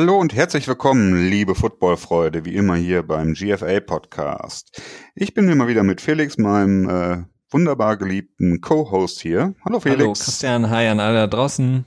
[0.00, 4.80] Hallo und herzlich willkommen, liebe Footballfreunde, wie immer hier beim GFA Podcast.
[5.16, 9.56] Ich bin immer wieder mit Felix, meinem äh, wunderbar geliebten Co-Host hier.
[9.64, 10.00] Hallo Felix.
[10.00, 11.84] Hallo Christian, hi an alle da draußen.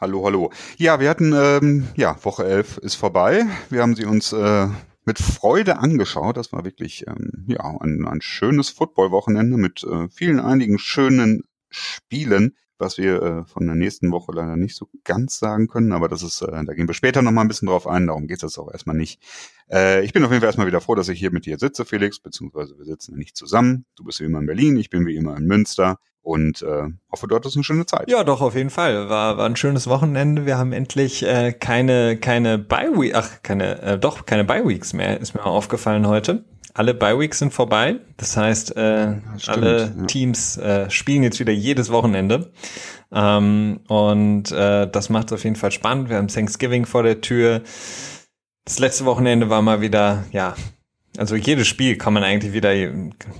[0.00, 0.52] Hallo, hallo.
[0.76, 3.44] Ja, wir hatten, ähm, ja, Woche 11 ist vorbei.
[3.68, 4.68] Wir haben sie uns äh,
[5.04, 6.36] mit Freude angeschaut.
[6.36, 12.54] Das war wirklich, ähm, ja, ein, ein schönes Football-Wochenende mit äh, vielen, einigen schönen Spielen
[12.84, 16.22] was wir äh, von der nächsten Woche leider nicht so ganz sagen können, aber das
[16.22, 18.58] ist, äh, da gehen wir später nochmal ein bisschen drauf ein, darum geht es jetzt
[18.58, 19.20] auch erstmal nicht.
[19.70, 21.84] Äh, ich bin auf jeden Fall erstmal wieder froh, dass ich hier mit dir sitze,
[21.84, 23.86] Felix, beziehungsweise wir sitzen nicht zusammen.
[23.96, 27.26] Du bist wie immer in Berlin, ich bin wie immer in Münster und äh, hoffe,
[27.26, 28.10] du hattest eine schöne Zeit.
[28.10, 29.08] Ja, doch, auf jeden Fall.
[29.08, 30.46] War, war ein schönes Wochenende.
[30.46, 35.34] Wir haben endlich äh, keine, keine Bye-Week, ach, keine, äh, doch, keine Bye-Weeks mehr, ist
[35.34, 38.00] mir aufgefallen heute alle Bye-Weeks sind vorbei.
[38.16, 40.04] Das heißt, äh, Stimmt, alle ja.
[40.06, 42.52] Teams äh, spielen jetzt wieder jedes Wochenende.
[43.12, 46.10] Ähm, und äh, das macht es auf jeden Fall spannend.
[46.10, 47.62] Wir haben Thanksgiving vor der Tür.
[48.64, 50.54] Das letzte Wochenende war mal wieder, ja,
[51.16, 52.72] also jedes Spiel kann man eigentlich wieder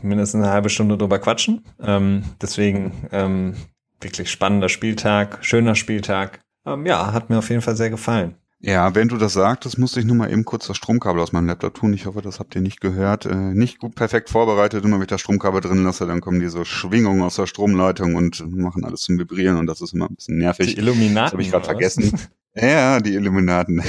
[0.03, 1.65] mindestens eine halbe Stunde drüber quatschen.
[1.83, 3.57] Ähm, deswegen ähm,
[4.01, 6.41] wirklich spannender Spieltag, schöner Spieltag.
[6.65, 8.37] Ähm, ja, hat mir auf jeden Fall sehr gefallen.
[8.67, 11.49] Ja, wenn du das sagtest, musste ich nur mal eben kurz das Stromkabel aus meinem
[11.49, 11.93] Laptop tun.
[11.93, 13.27] Ich hoffe, das habt ihr nicht gehört.
[13.27, 16.65] Äh, nicht gut perfekt vorbereitet, immer wenn ich das Stromkabel drin lasse, dann kommen diese
[16.65, 20.39] Schwingungen aus der Stromleitung und machen alles zum Vibrieren und das ist immer ein bisschen
[20.39, 20.75] nervig.
[20.75, 21.25] Die Illuminaten.
[21.25, 22.19] Das habe ich gerade vergessen.
[22.55, 23.83] ja, die Illuminaten.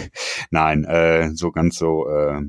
[0.50, 2.40] Nein, äh, so ganz so äh,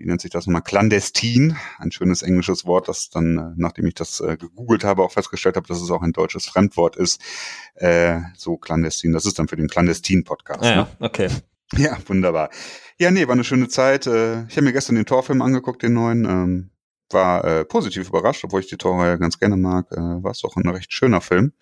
[0.00, 3.94] wie nennt sich das nochmal, clandestin, ein schönes englisches Wort, das dann, äh, nachdem ich
[3.94, 7.20] das äh, gegoogelt habe, auch festgestellt habe, dass es auch ein deutsches Fremdwort ist,
[7.74, 9.12] äh, so clandestin.
[9.12, 10.64] Das ist dann für den clandestin-Podcast.
[10.64, 10.88] Ja, ne?
[10.98, 11.28] okay.
[11.76, 12.50] Ja, wunderbar.
[12.98, 14.08] Ja, nee, war eine schöne Zeit.
[14.08, 16.24] Äh, ich habe mir gestern den Torfilm angeguckt, den neuen.
[16.24, 16.70] Ähm,
[17.10, 19.86] war äh, positiv überrascht, obwohl ich die Torreihe ganz gerne mag.
[19.92, 21.52] Äh, war es auch ein recht schöner Film.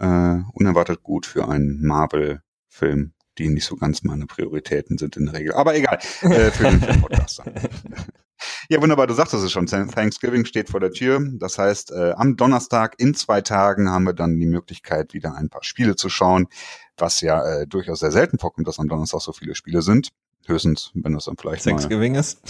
[0.00, 5.34] Äh, unerwartet gut für einen Marvel-Film die nicht so ganz meine Prioritäten sind in der
[5.34, 5.54] Regel.
[5.54, 7.42] Aber egal, äh, für den Podcast
[8.68, 11.20] Ja, wunderbar, du sagtest es schon, Thanksgiving steht vor der Tür.
[11.34, 15.48] Das heißt, äh, am Donnerstag in zwei Tagen haben wir dann die Möglichkeit, wieder ein
[15.48, 16.48] paar Spiele zu schauen,
[16.96, 20.10] was ja äh, durchaus sehr selten vorkommt, dass am Donnerstag so viele Spiele sind.
[20.46, 22.42] Höchstens, wenn das dann vielleicht Thanksgiving mal, ist.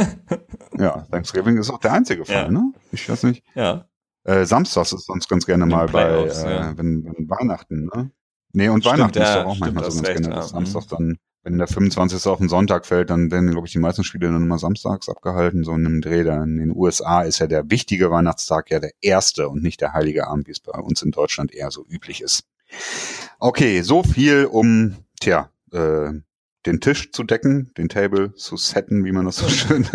[0.78, 2.50] ja, Thanksgiving ist auch der einzige Fall, ja.
[2.50, 2.72] ne?
[2.90, 3.44] Ich weiß nicht.
[3.54, 3.86] Ja.
[4.24, 6.76] Äh, Samstags ist sonst ganz gerne mal bei, äh, ja.
[6.76, 8.10] wenn, wenn Weihnachten, ne?
[8.52, 10.58] Nee, und stimmt, Weihnachten ja, ist doch auch manchmal so ganz gerne, dass ja.
[10.58, 12.26] Samstag dann, wenn der 25.
[12.26, 15.64] auf den Sonntag fällt, dann werden, glaube ich, die meisten Spiele dann immer samstags abgehalten,
[15.64, 16.24] so in einem Dreh.
[16.24, 19.92] Da in den USA ist ja der wichtige Weihnachtstag ja der erste und nicht der
[19.92, 22.44] heilige Abend, wie es bei uns in Deutschland eher so üblich ist.
[23.38, 26.12] Okay, so viel um, tja, äh,
[26.66, 29.86] den Tisch zu decken, den Table zu setten, wie man das so schön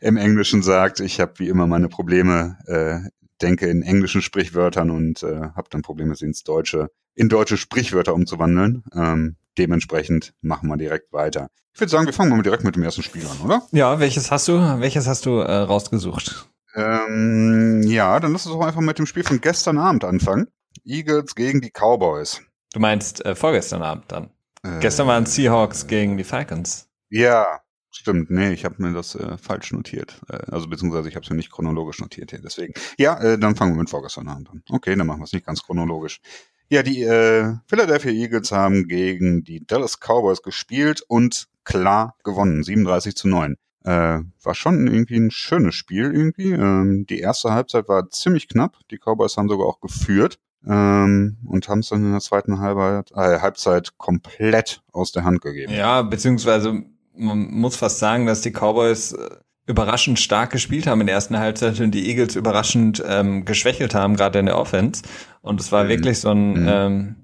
[0.00, 1.00] im Englischen sagt.
[1.00, 3.10] Ich habe wie immer meine Probleme, äh,
[3.42, 8.14] denke in englischen Sprichwörtern und äh, habe dann Probleme, sie ins Deutsche in deutsche Sprichwörter
[8.14, 8.84] umzuwandeln.
[8.94, 11.48] Ähm, dementsprechend machen wir direkt weiter.
[11.74, 13.62] Ich würde sagen, wir fangen mal direkt mit dem ersten Spiel an, oder?
[13.72, 14.52] Ja, welches hast du?
[14.80, 16.48] Welches hast du äh, rausgesucht?
[16.74, 20.48] Ähm, ja, dann lass uns doch einfach mit dem Spiel von gestern Abend anfangen.
[20.84, 22.42] Eagles gegen die Cowboys.
[22.72, 24.30] Du meinst äh, vorgestern Abend dann?
[24.62, 26.88] Äh, Gestern waren Seahawks gegen die Falcons.
[27.08, 27.60] Ja,
[28.00, 28.30] stimmt.
[28.30, 30.20] Nee, ich habe mir das äh, falsch notiert.
[30.28, 32.40] Äh, also beziehungsweise ich habe es mir nicht chronologisch notiert hier.
[32.40, 32.74] Deswegen.
[32.98, 34.48] Ja, äh, dann fangen wir mit vorgestern an.
[34.68, 36.20] Okay, dann machen wir es nicht ganz chronologisch.
[36.68, 43.16] Ja, die äh, Philadelphia Eagles haben gegen die Dallas Cowboys gespielt und klar gewonnen, 37
[43.16, 43.56] zu 9.
[43.82, 46.52] Äh, war schon irgendwie ein schönes Spiel irgendwie.
[46.52, 48.76] Ähm, die erste Halbzeit war ziemlich knapp.
[48.90, 53.16] Die Cowboys haben sogar auch geführt ähm, und haben es dann in der zweiten Halbzeit,
[53.16, 55.72] äh, Halbzeit komplett aus der Hand gegeben.
[55.72, 56.84] Ja, beziehungsweise
[57.20, 59.30] man muss fast sagen, dass die Cowboys äh,
[59.66, 64.16] überraschend stark gespielt haben in der ersten Halbzeit und die Eagles überraschend ähm, geschwächelt haben,
[64.16, 65.02] gerade in der Offense.
[65.42, 65.88] Und es war mhm.
[65.88, 66.68] wirklich so ein, mhm.
[66.68, 67.16] ähm,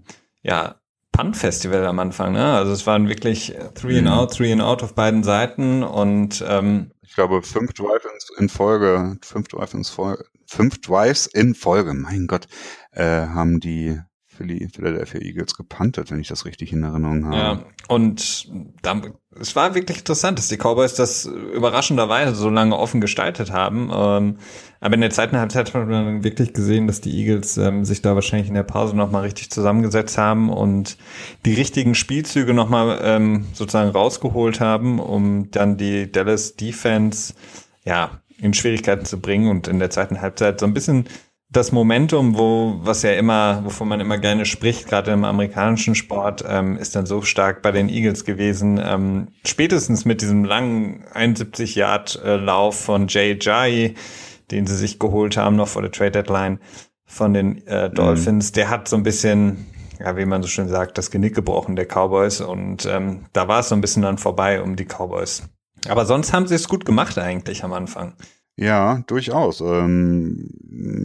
[0.42, 0.76] ja,
[1.16, 2.52] Punt-Festival am Anfang, ne?
[2.52, 4.12] Also es waren wirklich Three and mhm.
[4.12, 9.16] Out, Three and Out auf beiden Seiten und ähm, ich glaube fünf Drives in Folge,
[9.22, 12.46] fünf Drives in Folge, fünf Drives in Folge, mein Gott,
[12.92, 13.98] äh, haben die
[14.36, 17.36] Philly, Philadelphia Eagles gepantet, wenn ich das richtig in Erinnerung habe.
[17.36, 18.48] Ja, und
[18.82, 23.90] dann, es war wirklich interessant, dass die Cowboys das überraschenderweise so lange offen gestaltet haben.
[23.92, 24.38] Ähm,
[24.80, 28.14] aber in der zweiten Halbzeit hat man wirklich gesehen, dass die Eagles ähm, sich da
[28.14, 30.98] wahrscheinlich in der Pause nochmal richtig zusammengesetzt haben und
[31.44, 37.34] die richtigen Spielzüge nochmal ähm, sozusagen rausgeholt haben, um dann die Dallas Defense
[37.84, 41.06] ja in Schwierigkeiten zu bringen und in der zweiten Halbzeit so ein bisschen
[41.48, 46.44] das Momentum, wo, was ja immer, wovon man immer gerne spricht, gerade im amerikanischen Sport,
[46.46, 48.80] ähm, ist dann so stark bei den Eagles gewesen.
[48.82, 53.94] Ähm, spätestens mit diesem langen 71 Yard Lauf von Jay Jai,
[54.50, 56.58] den sie sich geholt haben noch vor der Trade Deadline
[57.04, 58.54] von den äh, Dolphins, mhm.
[58.54, 59.66] der hat so ein bisschen
[59.98, 63.60] ja, wie man so schön sagt, das Genick gebrochen der Cowboys und ähm, da war
[63.60, 65.42] es so ein bisschen dann vorbei um die Cowboys.
[65.88, 68.14] Aber sonst haben sie es gut gemacht eigentlich am Anfang.
[68.58, 69.60] Ja, durchaus.
[69.60, 70.50] Ähm,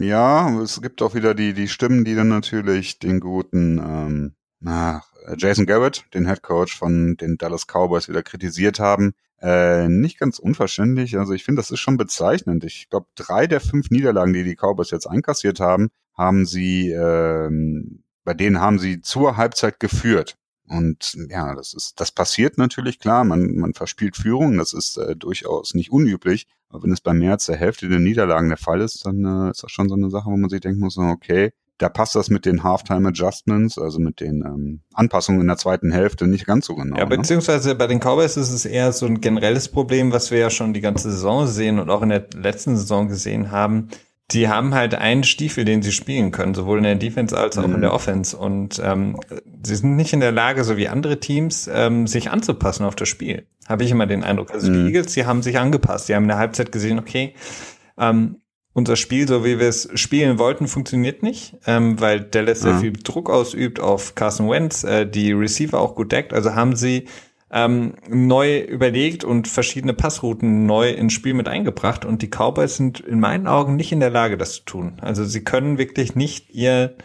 [0.00, 5.02] ja, es gibt auch wieder die, die Stimmen, die dann natürlich den guten ähm, na,
[5.36, 9.12] Jason Garrett, den Head Coach von den Dallas Cowboys, wieder kritisiert haben.
[9.40, 11.18] Äh, nicht ganz unverständlich.
[11.18, 12.64] Also ich finde, das ist schon bezeichnend.
[12.64, 18.04] Ich glaube, drei der fünf Niederlagen, die die Cowboys jetzt einkassiert haben, haben sie, ähm,
[18.24, 20.36] bei denen haben sie zur Halbzeit geführt.
[20.68, 23.24] Und ja, das ist, das passiert natürlich klar.
[23.24, 24.58] Man, man verspielt Führung.
[24.58, 26.46] Das ist äh, durchaus nicht unüblich.
[26.68, 29.50] Aber wenn es bei mehr als der Hälfte der Niederlagen der Fall ist, dann äh,
[29.50, 32.30] ist das schon so eine Sache, wo man sich denken muss, okay, da passt das
[32.30, 36.66] mit den Halftime Adjustments, also mit den ähm, Anpassungen in der zweiten Hälfte nicht ganz
[36.66, 36.96] so genau.
[36.96, 37.16] Ja, ne?
[37.16, 37.74] beziehungsweise ne?
[37.74, 40.80] bei den Cowboys ist es eher so ein generelles Problem, was wir ja schon die
[40.80, 43.88] ganze Saison sehen und auch in der letzten Saison gesehen haben
[44.32, 47.66] die haben halt einen Stiefel, den sie spielen können, sowohl in der Defense als auch
[47.66, 47.76] mhm.
[47.76, 48.36] in der Offense.
[48.36, 49.18] Und ähm,
[49.62, 53.08] sie sind nicht in der Lage, so wie andere Teams, ähm, sich anzupassen auf das
[53.08, 53.46] Spiel.
[53.68, 54.52] Habe ich immer den Eindruck.
[54.52, 54.74] Also mhm.
[54.74, 56.08] die Eagles, die haben sich angepasst.
[56.08, 57.34] Die haben in der Halbzeit gesehen, okay,
[57.98, 58.36] ähm,
[58.74, 62.94] unser Spiel, so wie wir es spielen wollten, funktioniert nicht, ähm, weil Dallas sehr viel
[62.94, 66.32] Druck ausübt auf Carson Wentz, äh, die Receiver auch gut deckt.
[66.32, 67.06] Also haben sie
[67.52, 72.04] ähm, neu überlegt und verschiedene Passrouten neu ins Spiel mit eingebracht.
[72.04, 74.92] Und die Cowboys sind in meinen Augen nicht in der Lage, das zu tun.
[75.02, 76.96] Also sie können wirklich nicht ihr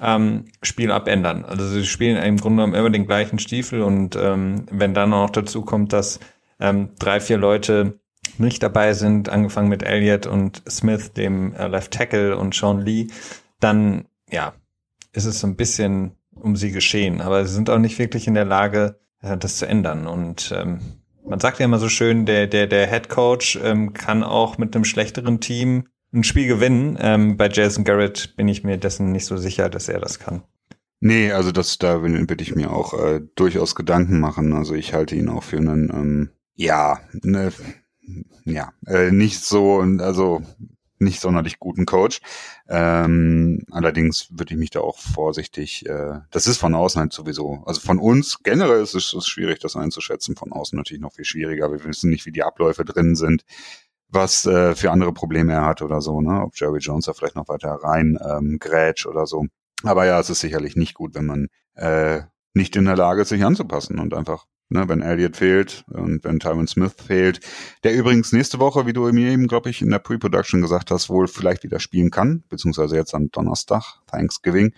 [0.00, 1.44] ähm, Spiel abändern.
[1.44, 5.30] Also sie spielen im Grunde genommen immer den gleichen Stiefel und ähm, wenn dann auch
[5.30, 6.18] dazu kommt, dass
[6.58, 8.00] ähm, drei, vier Leute
[8.38, 13.06] nicht dabei sind, angefangen mit Elliott und Smith, dem äh, Left Tackle und Sean Lee,
[13.60, 14.54] dann ja,
[15.12, 17.20] ist es so ein bisschen um sie geschehen.
[17.20, 20.06] Aber sie sind auch nicht wirklich in der Lage, äh, das zu ändern.
[20.06, 20.80] Und ähm,
[21.26, 24.74] man sagt ja immer so schön, der, der, der Head Coach ähm, kann auch mit
[24.74, 26.98] einem schlechteren Team ein Spiel gewinnen.
[27.00, 30.42] Ähm, bei Jason Garrett bin ich mir dessen nicht so sicher, dass er das kann.
[31.00, 34.52] Nee, also das da würde ich mir auch äh, durchaus Gedanken machen.
[34.52, 37.52] Also ich halte ihn auch für einen, ähm, ja, ne,
[38.44, 40.42] ja, äh, nicht so, also
[40.98, 42.20] nicht sonderlich guten Coach.
[42.74, 47.62] Ähm, allerdings würde ich mich da auch vorsichtig, äh, das ist von außen halt sowieso,
[47.66, 51.26] also von uns generell ist es, ist schwierig, das einzuschätzen, von außen natürlich noch viel
[51.26, 51.70] schwieriger.
[51.70, 53.44] Wir wissen nicht, wie die Abläufe drin sind,
[54.08, 56.40] was äh, für andere Probleme er hat oder so, ne?
[56.42, 59.44] Ob Jerry Jones da vielleicht noch weiter rein ähm, grätsch oder so.
[59.82, 62.22] Aber ja, es ist sicherlich nicht gut, wenn man äh,
[62.54, 66.40] nicht in der Lage ist, sich anzupassen und einfach ne, wenn Elliott fehlt und wenn
[66.40, 67.40] Tyron Smith fehlt,
[67.84, 71.08] der übrigens nächste Woche, wie du mir eben, glaube ich, in der Pre-Production gesagt hast,
[71.08, 74.72] wohl vielleicht wieder spielen kann, beziehungsweise jetzt am Donnerstag, Thanksgiving,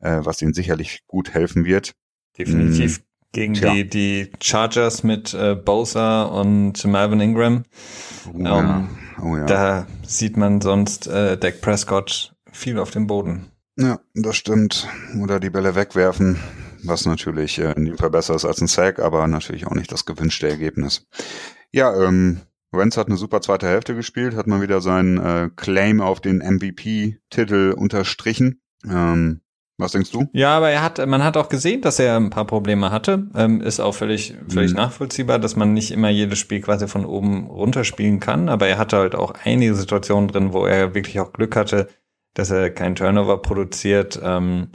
[0.00, 1.94] äh, was ihnen sicherlich gut helfen wird.
[2.36, 2.96] Definitiv.
[2.98, 3.72] Hm, gegen tja.
[3.72, 7.64] die, die Chargers mit äh, Bosa und Marvin Ingram.
[8.26, 8.88] Oh, um, ja.
[9.22, 9.44] oh, ja.
[9.44, 13.46] Da sieht man sonst äh, Dak Prescott viel auf dem Boden.
[13.76, 14.88] Ja, das stimmt.
[15.20, 16.38] Oder die Bälle wegwerfen
[16.84, 19.92] was natürlich äh, in dem Fall besser ist als ein Sack, aber natürlich auch nicht
[19.92, 21.06] das gewünschte Ergebnis.
[21.72, 22.40] Ja, ähm,
[22.72, 26.38] Wentz hat eine super zweite Hälfte gespielt, hat mal wieder seinen äh, Claim auf den
[26.38, 28.60] MVP-Titel unterstrichen.
[28.84, 29.40] Ähm,
[29.76, 30.28] was denkst du?
[30.32, 33.26] Ja, aber er hat, man hat auch gesehen, dass er ein paar Probleme hatte.
[33.34, 34.76] Ähm, ist auch völlig, völlig mhm.
[34.76, 38.48] nachvollziehbar, dass man nicht immer jedes Spiel quasi von oben runterspielen kann.
[38.48, 41.88] Aber er hatte halt auch einige Situationen drin, wo er wirklich auch Glück hatte,
[42.34, 44.20] dass er keinen Turnover produziert.
[44.22, 44.68] Ähm,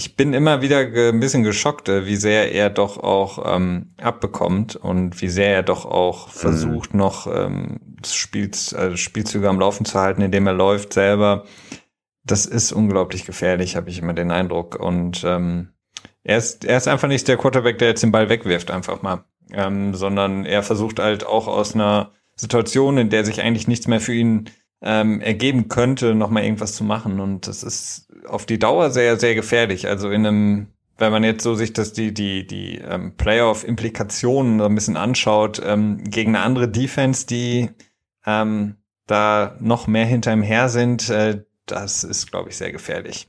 [0.00, 4.74] ich bin immer wieder ein bisschen geschockt, äh, wie sehr er doch auch ähm, abbekommt
[4.74, 6.30] und wie sehr er doch auch mhm.
[6.30, 7.00] versucht, mhm.
[7.00, 11.44] noch ähm, Spiel, äh, Spielzüge am Laufen zu halten, indem er läuft selber.
[12.24, 14.80] Das ist unglaublich gefährlich, habe ich immer den Eindruck.
[14.80, 15.68] Und ähm,
[16.24, 19.24] er, ist, er ist einfach nicht der Quarterback, der jetzt den Ball wegwirft, einfach mal.
[19.52, 24.00] Ähm, sondern er versucht halt auch aus einer Situation, in der sich eigentlich nichts mehr
[24.00, 24.48] für ihn
[24.82, 27.20] ähm, ergeben könnte, nochmal irgendwas zu machen.
[27.20, 29.88] Und das ist auf die Dauer sehr, sehr gefährlich.
[29.88, 30.66] Also in einem,
[30.98, 35.60] wenn man jetzt so sich das die, die, die ähm, Playoff-Implikationen so ein bisschen anschaut,
[35.64, 37.70] ähm, gegen eine andere Defense, die
[38.26, 43.28] ähm, da noch mehr hinter ihm her sind, äh, das ist, glaube ich, sehr gefährlich.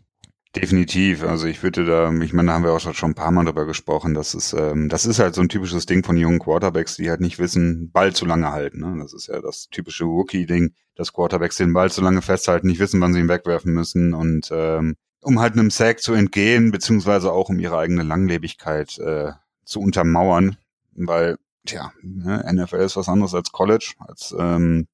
[0.56, 1.24] Definitiv.
[1.24, 3.66] Also ich würde da, ich meine, da haben wir auch schon ein paar Mal drüber
[3.66, 4.14] gesprochen.
[4.14, 7.22] Das ist, ähm, das ist halt so ein typisches Ding von jungen Quarterbacks, die halt
[7.22, 8.80] nicht wissen, Ball zu lange halten.
[8.82, 8.98] Ne?
[9.02, 13.02] Das ist ja das typische Rookie-Ding, dass Quarterbacks den Ball zu lange festhalten, nicht wissen,
[13.02, 17.50] wann sie ihn wegwerfen müssen und ähm, um halt einem Sack zu entgehen, beziehungsweise auch
[17.50, 19.32] um ihre eigene Langlebigkeit äh,
[19.66, 20.58] zu untermauern,
[20.94, 24.88] weil, tja, ne, NFL ist was anderes als College, als ähm,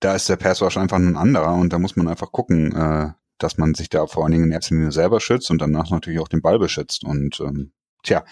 [0.00, 3.12] da ist der Pass Rush einfach ein anderer und da muss man einfach gucken, äh,
[3.38, 6.18] dass man sich da vor allen Dingen in erster Linie selber schützt und danach natürlich
[6.18, 7.04] auch den Ball beschützt.
[7.04, 7.72] Und ähm,
[8.02, 8.24] tja,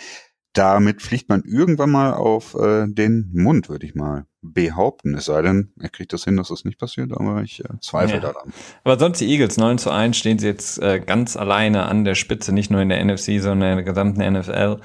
[0.55, 5.15] damit fliegt man irgendwann mal auf äh, den Mund, würde ich mal behaupten.
[5.15, 8.17] Es sei denn, er kriegt das hin, dass das nicht passiert, aber ich äh, zweifle
[8.17, 8.21] ja.
[8.21, 8.53] daran.
[8.85, 12.15] Aber sonst die Eagles 9 zu 1 stehen sie jetzt äh, ganz alleine an der
[12.15, 14.79] Spitze, nicht nur in der NFC, sondern in der gesamten NFL.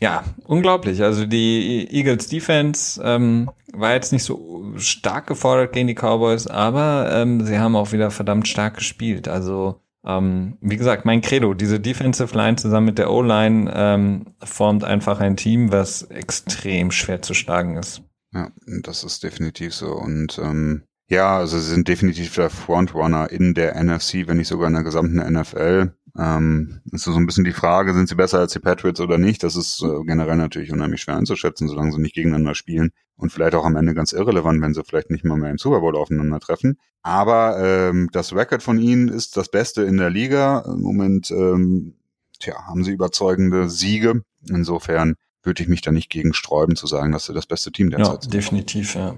[0.00, 1.02] Ja, unglaublich.
[1.02, 7.10] Also die Eagles Defense ähm, war jetzt nicht so stark gefordert gegen die Cowboys, aber
[7.12, 9.28] ähm, sie haben auch wieder verdammt stark gespielt.
[9.28, 14.84] Also ähm, wie gesagt, mein Credo, diese Defensive Line zusammen mit der O-Line ähm, formt
[14.84, 18.02] einfach ein Team, was extrem schwer zu schlagen ist.
[18.32, 18.50] Ja,
[18.82, 19.92] das ist definitiv so.
[19.92, 24.68] Und ähm, ja, also sie sind definitiv der Frontrunner in der NFC, wenn nicht sogar
[24.68, 25.92] in der gesamten NFL.
[26.18, 29.42] Ähm, ist so ein bisschen die Frage, sind sie besser als die Patriots oder nicht?
[29.42, 32.90] Das ist äh, generell natürlich unheimlich schwer einzuschätzen, solange sie nicht gegeneinander spielen.
[33.16, 35.80] Und vielleicht auch am Ende ganz irrelevant, wenn sie vielleicht nicht mal mehr im Super
[35.80, 36.78] Bowl aufeinandertreffen.
[37.02, 40.64] Aber ähm, das Record von ihnen ist das Beste in der Liga.
[40.66, 41.94] Im Moment ähm,
[42.38, 44.22] tja, haben sie überzeugende Siege.
[44.48, 47.90] Insofern würde ich mich da nicht gegen sträuben zu sagen, dass sie das beste Team
[47.90, 48.34] derzeit ja, sind.
[48.34, 49.16] Definitiv, ja.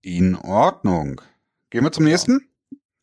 [0.00, 1.20] In Ordnung.
[1.70, 2.51] Gehen wir zum nächsten?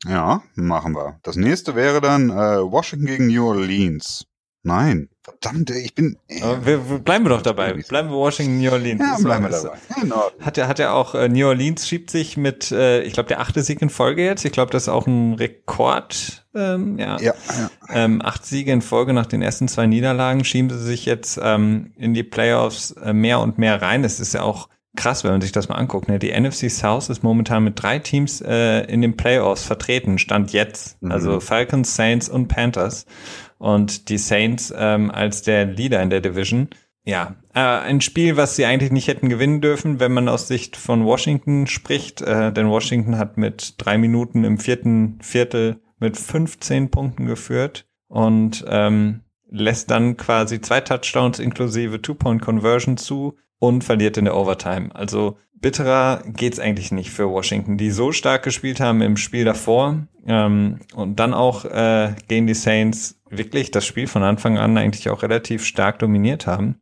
[0.05, 1.19] Ja, machen wir.
[1.23, 4.25] Das nächste wäre dann äh, Washington gegen New Orleans.
[4.61, 6.17] Nein, verdammt, ich bin.
[6.27, 7.73] Äh, wir, wir, bleiben wir doch dabei.
[7.73, 8.99] Bleiben wir Washington, New Orleans.
[8.99, 9.77] Ja, bleiben wir dabei.
[10.01, 10.31] Genau.
[10.41, 13.39] Hat ja, hat ja auch äh, New Orleans schiebt sich mit, äh, ich glaube, der
[13.39, 14.43] achte Sieg in Folge jetzt.
[14.43, 16.45] Ich glaube, das ist auch ein Rekord.
[16.53, 17.19] Ähm, ja.
[17.21, 17.69] Ja, ja.
[17.89, 21.93] Ähm, acht Siege in Folge nach den ersten zwei Niederlagen schieben sie sich jetzt ähm,
[21.95, 24.03] in die Playoffs äh, mehr und mehr rein.
[24.03, 24.67] Es ist ja auch
[24.99, 26.09] krass, wenn man sich das mal anguckt.
[26.09, 26.19] Ne?
[26.19, 31.01] Die NFC South ist momentan mit drei Teams äh, in den Playoffs vertreten, stand jetzt.
[31.01, 31.11] Mhm.
[31.11, 33.05] Also Falcons, Saints und Panthers.
[33.57, 36.67] Und die Saints ähm, als der Leader in der Division.
[37.05, 40.75] Ja, äh, ein Spiel, was sie eigentlich nicht hätten gewinnen dürfen, wenn man aus Sicht
[40.75, 42.21] von Washington spricht.
[42.21, 48.65] Äh, denn Washington hat mit drei Minuten im vierten Viertel mit 15 Punkten geführt und
[48.67, 54.93] ähm, lässt dann quasi zwei Touchdowns inklusive Two-Point-Conversion zu und verliert in der Overtime.
[54.95, 60.07] Also bitterer geht's eigentlich nicht für Washington, die so stark gespielt haben im Spiel davor
[60.25, 65.09] ähm, und dann auch äh, gegen die Saints wirklich das Spiel von Anfang an eigentlich
[65.09, 66.79] auch relativ stark dominiert haben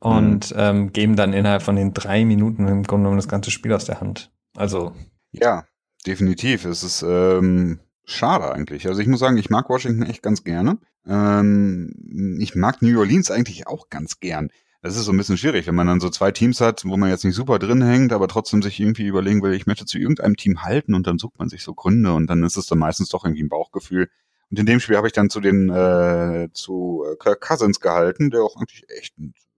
[0.00, 0.60] und mhm.
[0.60, 3.84] ähm, geben dann innerhalb von den drei Minuten im Grunde genommen das ganze Spiel aus
[3.84, 4.32] der Hand.
[4.56, 4.92] Also
[5.30, 5.64] ja,
[6.06, 6.64] definitiv.
[6.64, 8.86] Es ist ähm, schade eigentlich.
[8.88, 10.78] Also ich muss sagen, ich mag Washington echt ganz gerne.
[11.06, 14.50] Ähm, ich mag New Orleans eigentlich auch ganz gern.
[14.82, 17.08] Das ist so ein bisschen schwierig, wenn man dann so zwei Teams hat, wo man
[17.08, 20.36] jetzt nicht super drin hängt, aber trotzdem sich irgendwie überlegen will, ich möchte zu irgendeinem
[20.36, 23.08] Team halten und dann sucht man sich so Gründe und dann ist es dann meistens
[23.08, 24.08] doch irgendwie ein Bauchgefühl.
[24.50, 28.42] Und in dem Spiel habe ich dann zu den äh, zu Kirk Cousins gehalten, der
[28.42, 29.14] auch eigentlich echt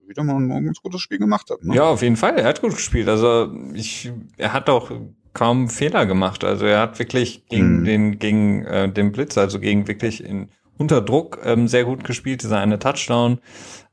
[0.06, 1.64] wieder mal ein ganz gutes Spiel gemacht hat.
[1.64, 1.74] Ne?
[1.74, 2.36] Ja, auf jeden Fall.
[2.36, 3.08] Er hat gut gespielt.
[3.08, 4.92] Also ich, er hat auch
[5.32, 6.44] kaum Fehler gemacht.
[6.44, 7.84] Also er hat wirklich gegen mhm.
[7.84, 12.42] den gegen äh, den Blitz, also gegen wirklich in unter Druck ähm, sehr gut gespielt.
[12.42, 13.38] Dieser eine Touchdown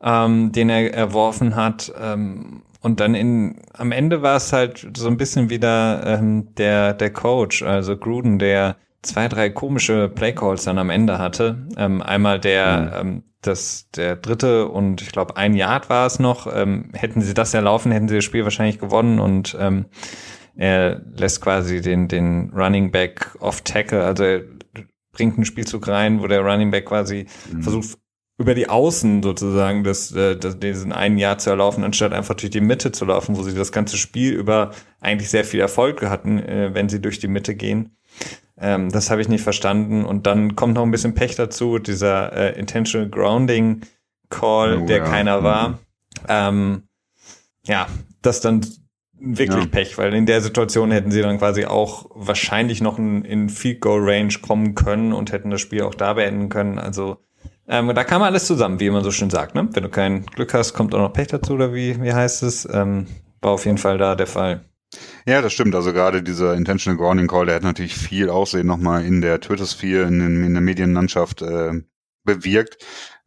[0.04, 1.92] ähm, den er erworfen hat.
[2.00, 6.94] Ähm, und dann in, am Ende war es halt so ein bisschen wieder ähm, der,
[6.94, 11.68] der Coach, also Gruden, der zwei, drei komische Playcalls dann am Ende hatte.
[11.78, 13.10] Ähm, einmal der, mhm.
[13.10, 16.48] ähm, das, der dritte und ich glaube ein Yard war es noch.
[16.54, 19.86] Ähm, hätten sie das erlaufen, hätten sie das Spiel wahrscheinlich gewonnen und ähm,
[20.56, 24.42] er lässt quasi den, den Running Back off Tackle, also er
[25.12, 27.64] bringt einen Spielzug rein, wo der Running Back quasi mhm.
[27.64, 27.98] versucht
[28.38, 32.50] über die Außen sozusagen das, äh, das, diesen einen Jahr zu erlaufen, anstatt einfach durch
[32.50, 36.40] die Mitte zu laufen, wo sie das ganze Spiel über eigentlich sehr viel Erfolg hatten,
[36.40, 37.96] äh, wenn sie durch die Mitte gehen.
[38.60, 40.04] Ähm, das habe ich nicht verstanden.
[40.06, 43.82] Und dann kommt noch ein bisschen Pech dazu, dieser äh, Intentional Grounding
[44.30, 45.04] Call, oh, der ja.
[45.04, 45.70] keiner war.
[45.70, 45.78] Mhm.
[46.28, 46.84] Ähm,
[47.66, 47.88] ja,
[48.22, 48.66] das dann
[49.22, 49.70] wirklich ja.
[49.70, 53.82] Pech, weil in der Situation hätten sie dann quasi auch wahrscheinlich noch in, in Field
[53.82, 56.80] Goal Range kommen können und hätten das Spiel auch da beenden können.
[56.80, 57.18] Also
[57.68, 59.56] ähm, da kam alles zusammen, wie man so schön sagt.
[59.56, 59.70] Ne?
[59.72, 62.68] Wenn du kein Glück hast, kommt auch noch Pech dazu, oder wie, wie heißt es?
[62.72, 63.08] Ähm,
[63.42, 64.66] war auf jeden Fall da der Fall.
[65.26, 65.74] Ja, das stimmt.
[65.76, 70.04] Also gerade dieser Intentional Grounding Call, der hat natürlich viel Aussehen nochmal in der Twitter-Sphere,
[70.04, 71.82] in, in, der Medienlandschaft äh,
[72.24, 72.78] bewirkt.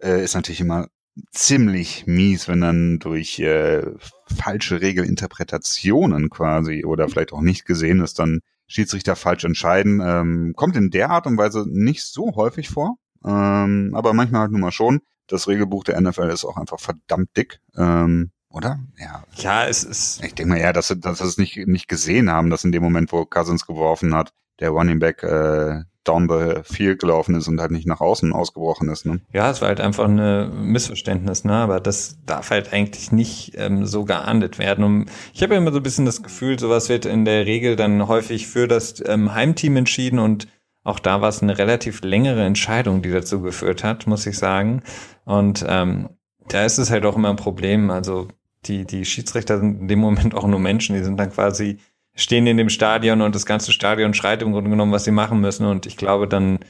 [0.02, 0.88] Äh, ist natürlich immer
[1.30, 3.84] ziemlich mies, wenn dann durch äh,
[4.26, 10.00] falsche Regelinterpretationen quasi oder vielleicht auch nicht gesehen ist, dann Schiedsrichter falsch entscheiden.
[10.04, 12.96] Ähm, kommt in der Art und Weise nicht so häufig vor.
[13.24, 15.00] Ähm, aber manchmal halt nun mal schon.
[15.26, 17.60] Das Regelbuch der NFL ist auch einfach verdammt dick.
[17.76, 18.78] Ähm, oder?
[18.98, 19.24] Ja.
[19.36, 20.22] Ja, es ist.
[20.22, 22.72] Ich denke mal eher, dass sie, dass sie es nicht, nicht gesehen haben, dass in
[22.72, 27.48] dem Moment, wo Cousins geworfen hat, der Running Back äh, down the field gelaufen ist
[27.48, 29.06] und halt nicht nach außen ausgebrochen ist.
[29.06, 29.20] Ne?
[29.32, 31.54] Ja, es war halt einfach ein Missverständnis, ne?
[31.54, 34.84] aber das darf halt eigentlich nicht ähm, so geahndet werden.
[34.84, 37.76] Und ich habe ja immer so ein bisschen das Gefühl, sowas wird in der Regel
[37.76, 40.48] dann häufig für das ähm, Heimteam entschieden und
[40.86, 44.82] auch da war es eine relativ längere Entscheidung, die dazu geführt hat, muss ich sagen.
[45.24, 46.10] Und ähm,
[46.48, 47.90] Da ist es halt auch immer ein Problem.
[47.90, 48.28] Also
[48.66, 50.94] die, die Schiedsrichter sind in dem Moment auch nur Menschen.
[50.94, 51.78] Die sind dann quasi,
[52.14, 55.40] stehen in dem Stadion und das ganze Stadion schreit im Grunde genommen, was sie machen
[55.40, 55.66] müssen.
[55.66, 56.60] Und ich glaube, dann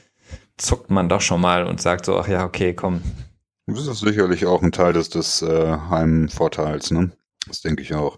[0.57, 3.01] zuckt man doch schon mal und sagt so, ach ja, okay, komm.
[3.67, 7.11] Das ist sicherlich auch ein Teil des, des äh, Heimvorteils, ne?
[7.47, 8.17] Das denke ich auch.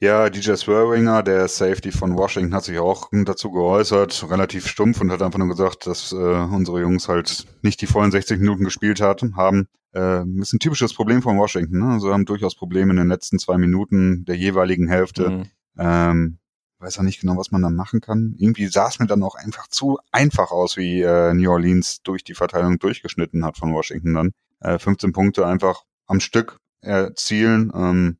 [0.00, 5.10] Ja, DJ Swerwinger, der Safety von Washington, hat sich auch dazu geäußert, relativ stumpf und
[5.10, 9.00] hat einfach nur gesagt, dass äh, unsere Jungs halt nicht die vollen 60 Minuten gespielt
[9.00, 9.66] hatten, haben.
[9.94, 11.78] Äh, ist ein typisches Problem von Washington.
[11.78, 11.94] Ne?
[11.94, 15.30] Also haben durchaus Probleme in den letzten zwei Minuten der jeweiligen Hälfte.
[15.30, 15.44] Mhm.
[15.76, 16.38] Ähm,
[16.80, 18.34] weiß auch nicht genau, was man da machen kann.
[18.38, 22.24] Irgendwie sah es mir dann auch einfach zu einfach aus, wie äh, New Orleans durch
[22.24, 24.30] die Verteilung durchgeschnitten hat von Washington dann.
[24.60, 27.72] Äh, 15 Punkte einfach am Stück erzielen.
[27.74, 28.18] Ähm,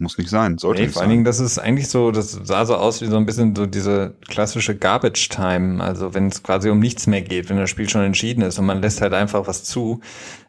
[0.00, 2.64] muss nicht sein, sollte nee, nicht vor allen Dingen, das ist eigentlich so, das sah
[2.64, 6.70] so aus wie so ein bisschen so diese klassische Garbage Time, also wenn es quasi
[6.70, 9.46] um nichts mehr geht, wenn das Spiel schon entschieden ist und man lässt halt einfach
[9.46, 10.00] was zu.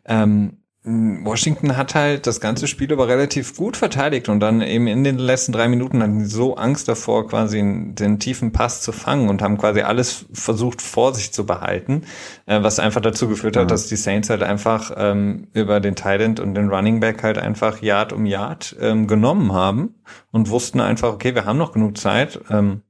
[0.06, 5.04] Ähm, Washington hat halt das ganze Spiel aber relativ gut verteidigt und dann eben in
[5.04, 9.30] den letzten drei Minuten hatten sie so Angst davor, quasi den tiefen Pass zu fangen
[9.30, 12.02] und haben quasi alles versucht vor sich zu behalten,
[12.48, 13.70] äh, was einfach dazu geführt hat, mhm.
[13.70, 17.84] dass die Saints halt einfach ähm, über den Thailand und den Running Back halt einfach
[17.84, 19.94] Yard um Yard ähm, genommen haben
[20.32, 22.40] und wussten einfach, okay, wir haben noch genug Zeit.
[22.50, 22.82] Ähm,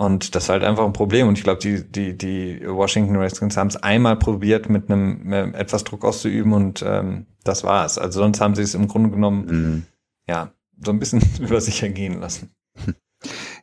[0.00, 1.28] und das ist halt einfach ein Problem.
[1.28, 5.54] Und ich glaube, die, die, die Washington Redskins haben es einmal probiert, mit einem mit
[5.54, 7.98] etwas Druck auszuüben und ähm, das war es.
[7.98, 9.82] Also sonst haben sie es im Grunde genommen, mhm.
[10.26, 12.48] ja, so ein bisschen über sich ergehen lassen.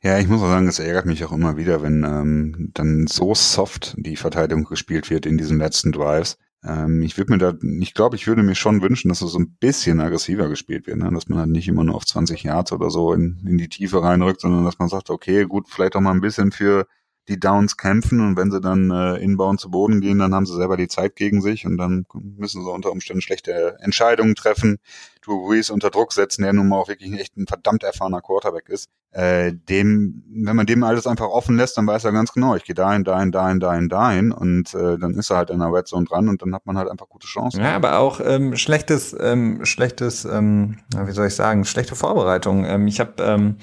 [0.03, 3.33] Ja, ich muss auch sagen, es ärgert mich auch immer wieder, wenn ähm, dann so
[3.33, 6.37] soft die Verteidigung gespielt wird in diesen letzten Drives.
[6.63, 9.39] Ähm, ich würde mir da, ich glaube, ich würde mir schon wünschen, dass es so
[9.39, 11.09] ein bisschen aggressiver gespielt wird, ne?
[11.13, 14.01] dass man halt nicht immer nur auf 20 Yards oder so in, in die Tiefe
[14.01, 16.87] reinrückt, sondern dass man sagt, okay, gut, vielleicht auch mal ein bisschen für
[17.27, 20.55] die Downs kämpfen und wenn sie dann äh, inbound zu Boden gehen, dann haben sie
[20.55, 24.79] selber die Zeit gegen sich und dann müssen sie unter Umständen schlechte Entscheidungen treffen.
[25.21, 28.69] Drew Brees unter Druck setzen, der nun mal auch wirklich echt ein verdammt erfahrener Quarterback
[28.69, 28.89] ist.
[29.11, 32.63] Äh, dem, wenn man dem alles einfach offen lässt, dann weiß er ganz genau, ich
[32.63, 35.87] gehe dahin, dahin, dahin, dahin, dahin und äh, dann ist er halt in der Red
[35.87, 37.61] Zone dran und dann hat man halt einfach gute Chancen.
[37.61, 42.63] Ja, aber auch ähm, schlechtes, ähm, schlechtes, ähm, wie soll ich sagen, schlechte Vorbereitung.
[42.65, 43.57] Ähm, ich habe ähm,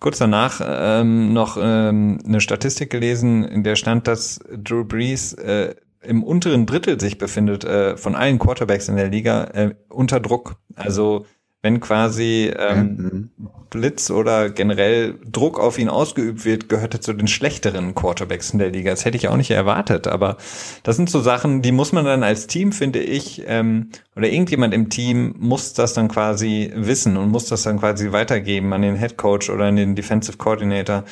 [0.00, 5.74] kurz danach ähm, noch ähm, eine Statistik gelesen, in der stand, dass Drew Brees äh,
[6.02, 10.56] im unteren Drittel sich befindet äh, von allen Quarterbacks in der Liga äh, unter Druck.
[10.74, 11.26] Also
[11.62, 13.50] wenn quasi ähm, mhm.
[13.70, 18.58] Blitz oder generell Druck auf ihn ausgeübt wird, gehört er zu den schlechteren Quarterbacks in
[18.58, 18.90] der Liga.
[18.90, 20.36] Das hätte ich auch nicht erwartet, aber
[20.82, 24.74] das sind so Sachen, die muss man dann als Team, finde ich, ähm, oder irgendjemand
[24.74, 28.96] im Team muss das dann quasi wissen und muss das dann quasi weitergeben an den
[28.96, 31.04] Head Coach oder an den Defensive Coordinator,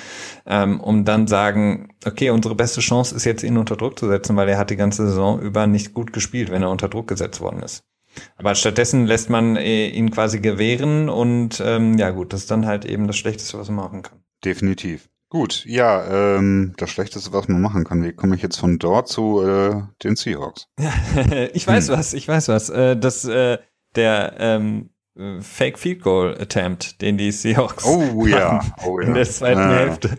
[0.46, 4.36] ähm, um dann sagen, okay, unsere beste Chance ist jetzt ihn unter Druck zu setzen,
[4.36, 7.40] weil er hat die ganze Saison über nicht gut gespielt, wenn er unter Druck gesetzt
[7.40, 7.84] worden ist.
[8.36, 12.66] Aber stattdessen lässt man äh, ihn quasi gewähren und ähm, ja gut, das ist dann
[12.66, 14.22] halt eben das Schlechteste, was man machen kann.
[14.44, 15.08] Definitiv.
[15.30, 18.02] Gut, ja, ähm, das Schlechteste, was man machen kann.
[18.02, 20.68] Wie komme ich jetzt von dort zu äh, den Seahawks?
[21.52, 21.96] ich weiß hm.
[21.96, 22.70] was, ich weiß was.
[22.70, 23.58] Äh, das, äh,
[23.94, 24.90] der ähm,
[25.40, 28.60] Fake Field Goal Attempt, den die Seahawks oh, ja.
[28.86, 29.08] Oh, ja.
[29.08, 29.68] in der zweiten.
[29.68, 30.18] Hälfte,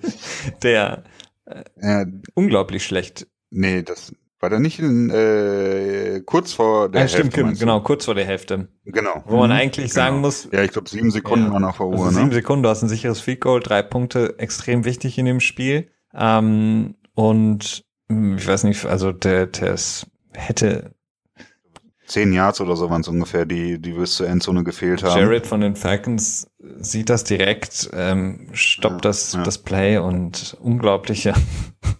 [0.61, 1.03] der
[1.45, 3.27] äh, unglaublich schlecht.
[3.49, 7.31] Nee, das war der nicht in, äh, kurz vor der ja, Hälfte?
[7.31, 8.69] Stimmt, genau, kurz vor der Hälfte.
[8.85, 9.23] Genau.
[9.25, 10.05] Wo man eigentlich genau.
[10.05, 10.47] sagen muss.
[10.51, 12.05] Ja, ich glaube, sieben Sekunden ja, waren noch vor Uhr.
[12.05, 12.35] Also sieben ne?
[12.35, 15.89] Sekunden, du hast ein sicheres Field Goal, drei Punkte, extrem wichtig in dem Spiel.
[16.13, 19.75] Ähm, und hm, ich weiß nicht, also der, der
[20.33, 20.95] hätte
[22.05, 25.19] zehn Yards oder so waren es ungefähr, die, die bis zur Endzone gefehlt haben.
[25.19, 26.47] Jared von den Falcons
[26.79, 29.43] sieht das direkt, ähm, stoppt ja, das, ja.
[29.43, 31.33] das Play und unglaubliche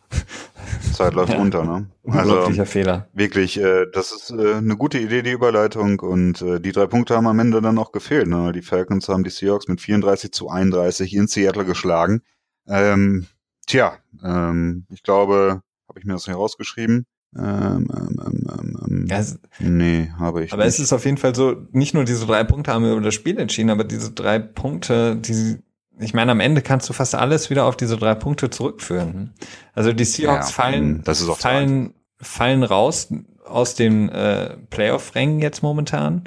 [0.94, 1.40] Zeit läuft ja.
[1.40, 1.88] runter, ne?
[2.08, 3.08] Also, Fehler.
[3.14, 6.00] Wirklich, äh, das ist äh, eine gute Idee, die Überleitung.
[6.00, 8.28] Und äh, die drei Punkte haben am Ende dann auch gefehlt.
[8.28, 8.52] Ne?
[8.52, 12.22] Die Falcons haben die Seahawks mit 34 zu 31 in Seattle geschlagen.
[12.68, 13.28] Ähm,
[13.66, 17.06] tja, ähm, ich glaube, habe ich mir das hier rausgeschrieben?
[17.38, 19.24] Ähm, ähm, ähm, ähm, ähm ja,
[19.60, 20.54] nee, habe ich.
[20.54, 20.74] Aber nicht.
[20.74, 23.38] es ist auf jeden Fall so, nicht nur diese drei Punkte haben über das Spiel
[23.38, 25.60] entschieden, aber diese drei Punkte, die
[26.00, 29.34] ich meine, am Ende kannst du fast alles wieder auf diese drei Punkte zurückführen.
[29.74, 33.14] Also die Seahawks ja, fallen, fallen, fallen raus
[33.46, 36.24] aus den äh, Playoff-Rängen jetzt momentan.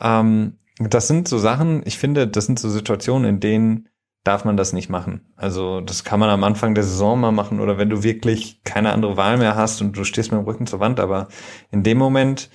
[0.00, 3.88] Ähm, das sind so Sachen, ich finde, das sind so Situationen, in denen
[4.24, 5.32] darf man das nicht machen.
[5.36, 8.92] Also das kann man am Anfang der Saison mal machen oder wenn du wirklich keine
[8.92, 11.28] andere Wahl mehr hast und du stehst mit dem Rücken zur Wand, aber
[11.70, 12.48] in dem Moment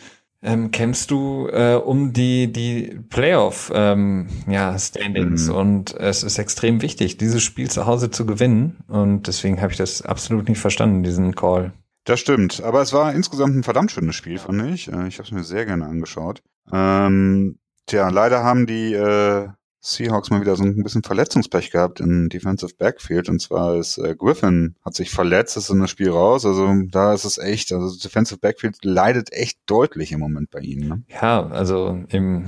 [0.48, 5.56] ähm, kämpfst du äh, um die, die Playoff ähm, ja, Standings mhm.
[5.56, 9.78] und es ist extrem wichtig, dieses Spiel zu Hause zu gewinnen und deswegen habe ich
[9.78, 11.74] das absolut nicht verstanden, diesen Call.
[12.06, 14.88] Das stimmt, aber es war insgesamt ein verdammt schönes Spiel, fand ich.
[14.88, 16.42] Äh, ich habe es mir sehr gerne angeschaut.
[16.72, 22.30] Ähm, tja, leider haben die äh, Seahawks mal wieder so ein bisschen Verletzungspech gehabt im
[22.30, 23.30] Defensive Backfield.
[23.30, 26.46] Und zwar ist äh, Griffin hat sich verletzt, ist in das Spiel raus.
[26.46, 30.60] Also da ist es echt, also das Defensive Backfield leidet echt deutlich im Moment bei
[30.60, 30.88] ihnen.
[30.88, 31.04] Ne?
[31.22, 32.46] Ja, also im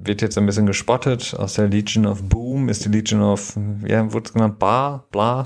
[0.00, 1.34] wird jetzt ein bisschen gespottet.
[1.36, 5.44] Aus der Legion of Boom ist die Legion of, ja, wurde es genannt, Bar, bla.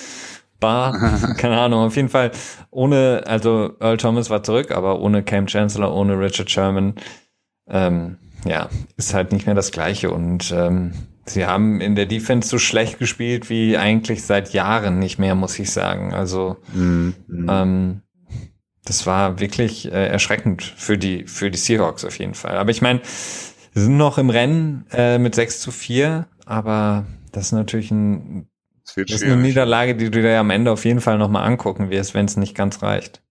[0.60, 0.92] Bar,
[1.36, 2.32] keine Ahnung, auf jeden Fall
[2.70, 6.94] ohne, also Earl Thomas war zurück, aber ohne Cam Chancellor, ohne Richard Sherman,
[7.68, 10.92] ähm, ja, ist halt nicht mehr das Gleiche und ähm,
[11.26, 15.58] sie haben in der Defense so schlecht gespielt wie eigentlich seit Jahren nicht mehr, muss
[15.58, 16.14] ich sagen.
[16.14, 17.14] Also mhm.
[17.28, 18.02] ähm,
[18.84, 22.56] das war wirklich äh, erschreckend für die für die Seahawks auf jeden Fall.
[22.56, 23.00] Aber ich meine,
[23.74, 28.48] sie sind noch im Rennen äh, mit 6 zu 4, aber das ist natürlich ein
[28.96, 32.14] das ist eine Niederlage, die du dir am Ende auf jeden Fall nochmal angucken wirst,
[32.14, 33.22] wenn es nicht ganz reicht.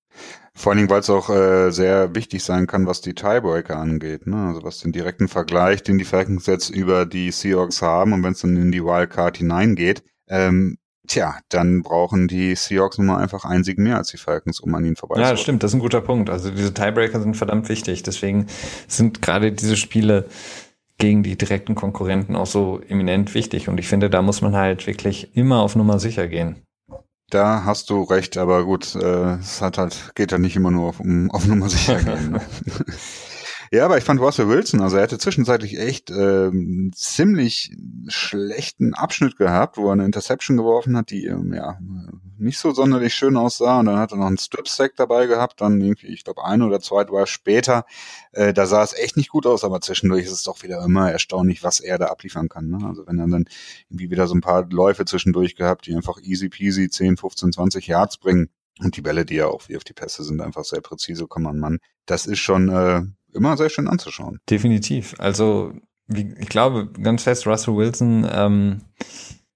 [0.58, 4.26] Vor allen Dingen, weil es auch äh, sehr wichtig sein kann, was die Tiebreaker angeht.
[4.26, 4.48] Ne?
[4.48, 8.32] Also was den direkten Vergleich, den die Falcons jetzt über die Seahawks haben und wenn
[8.32, 13.46] es dann in die Wildcard hineingeht, ähm, tja, dann brauchen die Seahawks nun mal einfach
[13.46, 15.38] einen Sieg mehr als die Falcons, um an ihnen vorbeizukommen.
[15.38, 16.32] Ja, stimmt, das ist ein guter Punkt.
[16.32, 18.02] Also diese Tiebreaker sind verdammt wichtig.
[18.02, 18.48] Deswegen
[18.88, 20.26] sind gerade diese Spiele
[20.98, 23.70] gegen die direkten Konkurrenten auch so eminent wichtig.
[23.70, 26.64] Und ich finde, da muss man halt wirklich immer auf Nummer sicher gehen.
[27.30, 30.88] Da hast du recht, aber gut, äh, es hat halt, geht ja nicht immer nur
[30.88, 32.32] auf, um auf Nummer sicher gehen.
[32.32, 32.42] Ne?
[33.72, 37.76] Ja, aber ich fand Russell Wilson, also er hatte zwischenzeitlich echt ähm, ziemlich
[38.08, 41.78] schlechten Abschnitt gehabt, wo er eine Interception geworfen hat, die ähm, ja
[42.40, 43.80] nicht so sonderlich schön aussah.
[43.80, 46.80] Und dann hat er noch einen Strip-Sack dabei gehabt, dann irgendwie, ich glaube, ein oder
[46.80, 47.86] zwei Drive später.
[48.32, 51.12] Äh, da sah es echt nicht gut aus, aber zwischendurch ist es doch wieder immer
[51.12, 52.70] erstaunlich, was er da abliefern kann.
[52.70, 52.80] Ne?
[52.88, 53.46] Also wenn er dann
[53.90, 57.88] irgendwie wieder so ein paar Läufe zwischendurch gehabt, die einfach easy peasy 10, 15, 20
[57.88, 58.50] Yards bringen.
[58.80, 61.48] Und die Bälle, die er auch wie auf die Pässe sind, einfach sehr präzise kommen
[61.48, 61.80] an Mann.
[62.06, 63.02] Das ist schon äh,
[63.38, 64.40] immer sehr schön anzuschauen.
[64.50, 65.16] Definitiv.
[65.20, 65.74] Also
[66.08, 68.82] wie, ich glaube ganz fest, Russell Wilson ähm,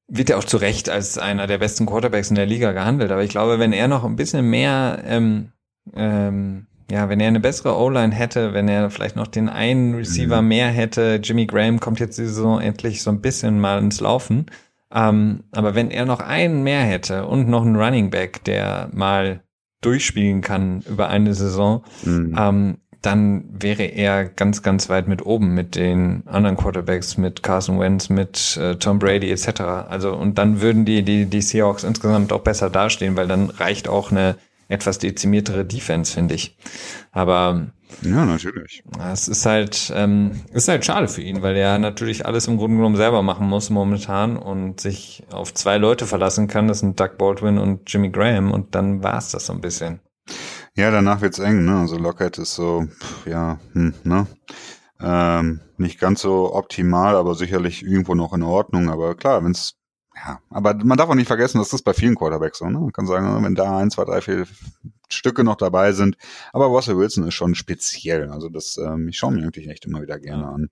[0.07, 3.11] wird ja auch zu Recht als einer der besten Quarterbacks in der Liga gehandelt.
[3.11, 5.51] Aber ich glaube, wenn er noch ein bisschen mehr, ähm,
[5.93, 10.41] ähm, ja, wenn er eine bessere O-Line hätte, wenn er vielleicht noch den einen Receiver
[10.41, 10.47] mhm.
[10.49, 14.47] mehr hätte, Jimmy Graham kommt jetzt die Saison endlich so ein bisschen mal ins Laufen.
[14.93, 19.41] Ähm, aber wenn er noch einen mehr hätte und noch einen Running Back, der mal
[19.79, 22.35] durchspielen kann über eine Saison, mhm.
[22.37, 27.79] ähm, dann wäre er ganz, ganz weit mit oben mit den anderen Quarterbacks, mit Carson
[27.79, 29.61] Wentz, mit äh, Tom Brady etc.
[29.89, 33.87] Also und dann würden die, die, die Seahawks insgesamt auch besser dastehen, weil dann reicht
[33.87, 34.35] auch eine
[34.67, 36.55] etwas dezimiertere Defense, finde ich.
[37.11, 37.67] Aber
[38.03, 38.83] ja, natürlich.
[39.11, 42.77] Es ist halt, ähm, ist halt schade für ihn, weil er natürlich alles im Grunde
[42.77, 46.67] genommen selber machen muss momentan und sich auf zwei Leute verlassen kann.
[46.67, 49.99] Das sind Doug Baldwin und Jimmy Graham und dann war es das so ein bisschen.
[50.81, 51.77] Ja, danach wird's eng, ne?
[51.81, 54.25] Also Lockheed ist so, pff, ja, hm, ne?
[54.99, 58.89] Ähm, nicht ganz so optimal, aber sicherlich irgendwo noch in Ordnung.
[58.89, 59.75] Aber klar, wenn's
[60.15, 62.79] ja, aber man darf auch nicht vergessen, dass das bei vielen Quarterbacks so, ne?
[62.79, 64.47] Man kann sagen, wenn da ein, zwei, drei, vier
[65.07, 66.17] Stücke noch dabei sind.
[66.51, 68.31] Aber Russell Wilson ist schon speziell.
[68.31, 70.69] Also das, ähm, ich schaue mir eigentlich echt immer wieder gerne an.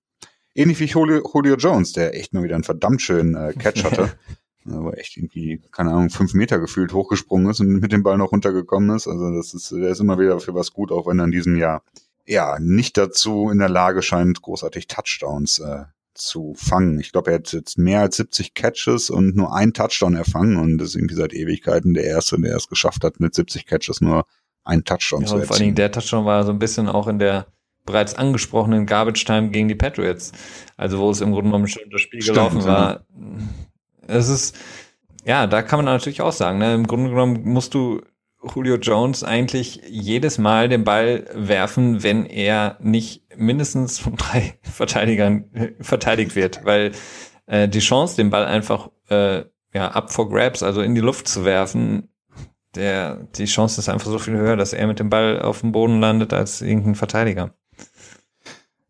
[0.55, 4.11] Ähnlich wie Julio, Julio Jones, der echt mal wieder einen verdammt schönen äh, Catch hatte.
[4.71, 8.31] wo echt irgendwie, keine Ahnung, fünf Meter gefühlt hochgesprungen ist und mit dem Ball noch
[8.31, 9.07] runtergekommen ist.
[9.07, 11.55] Also das ist, der ist immer wieder für was gut, auch wenn er in diesem
[11.55, 11.83] Jahr
[12.25, 16.99] ja nicht dazu in der Lage scheint, großartig Touchdowns äh, zu fangen.
[16.99, 20.77] Ich glaube, er hat jetzt mehr als 70 Catches und nur ein Touchdown erfangen und
[20.77, 24.25] das ist irgendwie seit Ewigkeiten der erste, der es geschafft hat, mit 70 Catches nur
[24.63, 25.47] einen Touchdown ja, zu erzielen.
[25.47, 27.47] Vor allen Dingen der Touchdown war so ein bisschen auch in der
[27.85, 30.31] bereits angesprochenen Garbage Time gegen die Patriots.
[30.77, 32.93] Also wo es im Grunde genommen schon das Spiel Stimmt, gelaufen war.
[32.93, 33.05] Ja
[34.09, 34.57] es ist,
[35.25, 36.73] ja, da kann man natürlich auch sagen, ne?
[36.73, 38.01] im Grunde genommen musst du
[38.55, 45.45] Julio Jones eigentlich jedes Mal den Ball werfen, wenn er nicht mindestens von drei Verteidigern
[45.53, 46.91] äh, verteidigt wird, weil
[47.47, 49.43] äh, die Chance, den Ball einfach äh,
[49.73, 52.09] ja up for grabs, also in die Luft zu werfen,
[52.75, 55.71] der die Chance ist einfach so viel höher, dass er mit dem Ball auf dem
[55.71, 57.53] Boden landet als irgendein Verteidiger.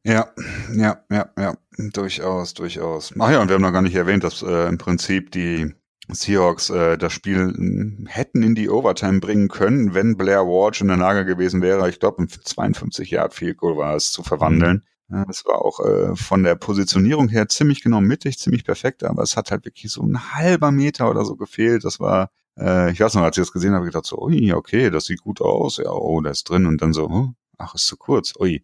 [0.04, 0.30] Ja,
[0.74, 3.14] ja, ja, ja, durchaus, durchaus.
[3.20, 5.74] Ach ja, und wir haben noch gar nicht erwähnt, dass äh, im Prinzip die
[6.08, 10.88] Seahawks äh, das Spiel hm, hätten in die Overtime bringen können, wenn Blair Walsh in
[10.88, 11.90] der Lage gewesen wäre.
[11.90, 14.84] Ich glaube, ein 52 Yard Field Goal war es zu verwandeln.
[15.10, 15.16] Mhm.
[15.16, 19.24] Ja, das war auch äh, von der Positionierung her ziemlich genau mittig, ziemlich perfekt, aber
[19.24, 21.84] es hat halt wirklich so ein halber Meter oder so gefehlt.
[21.84, 24.92] Das war, äh, ich weiß noch, als ich das gesehen habe, gedacht so, ui, okay,
[24.92, 27.86] das sieht gut aus, ja, oh, der ist drin und dann so, oh, ach, ist
[27.86, 28.34] zu kurz.
[28.39, 28.63] Ui.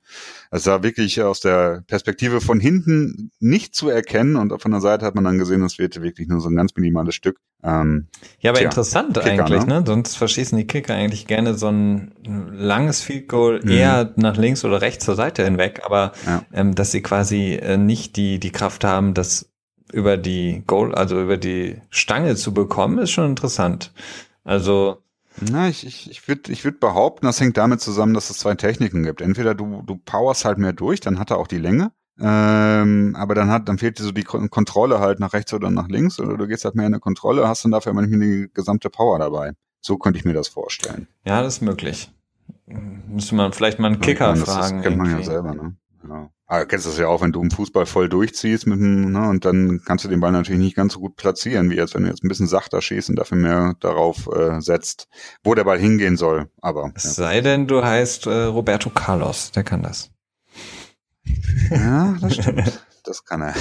[0.51, 5.05] Es war wirklich aus der Perspektive von hinten nicht zu erkennen und von der Seite
[5.05, 7.39] hat man dann gesehen, es wird wirklich nur so ein ganz minimales Stück.
[7.63, 8.07] Ähm,
[8.39, 9.81] ja, aber tja, interessant Kicker, eigentlich, ne?
[9.81, 9.83] ne?
[9.85, 12.13] Sonst verschießen die Kicker eigentlich gerne so ein
[12.53, 13.69] langes Field Goal mhm.
[13.69, 16.43] eher nach links oder rechts zur Seite hinweg, aber ja.
[16.53, 19.51] ähm, dass sie quasi äh, nicht die, die Kraft haben, das
[19.91, 23.93] über die Goal, also über die Stange zu bekommen, ist schon interessant.
[24.43, 25.04] Also
[25.41, 28.55] na, ich, ich, ich würde ich würd behaupten, das hängt damit zusammen, dass es zwei
[28.55, 29.21] Techniken gibt.
[29.21, 31.91] Entweder du, du powerst halt mehr durch, dann hat er auch die Länge.
[32.17, 35.89] Ähm, aber dann hat, dann fehlt dir so die Kontrolle halt nach rechts oder nach
[35.89, 38.89] links, oder du gehst halt mehr in eine Kontrolle, hast dann dafür manchmal die gesamte
[38.89, 39.51] Power dabei.
[39.81, 41.07] So könnte ich mir das vorstellen.
[41.25, 42.11] Ja, das ist möglich.
[42.65, 44.77] Müsste man vielleicht mal einen Kicker meine, fragen.
[44.77, 45.75] Das kennt man ja selber, ne?
[46.07, 46.29] Ja.
[46.47, 49.29] Aber du kennst das ja auch, wenn du im Fußball voll durchziehst mit dem, ne,
[49.29, 52.03] und dann kannst du den Ball natürlich nicht ganz so gut platzieren, wie jetzt, wenn
[52.03, 55.07] du jetzt ein bisschen sachter schießt und dafür mehr darauf äh, setzt,
[55.43, 56.49] wo der Ball hingehen soll.
[56.61, 56.91] Aber.
[56.95, 57.09] Es ja.
[57.11, 60.11] sei denn, du heißt äh, Roberto Carlos, der kann das.
[61.71, 62.85] Ja, das stimmt.
[63.03, 63.55] das kann er.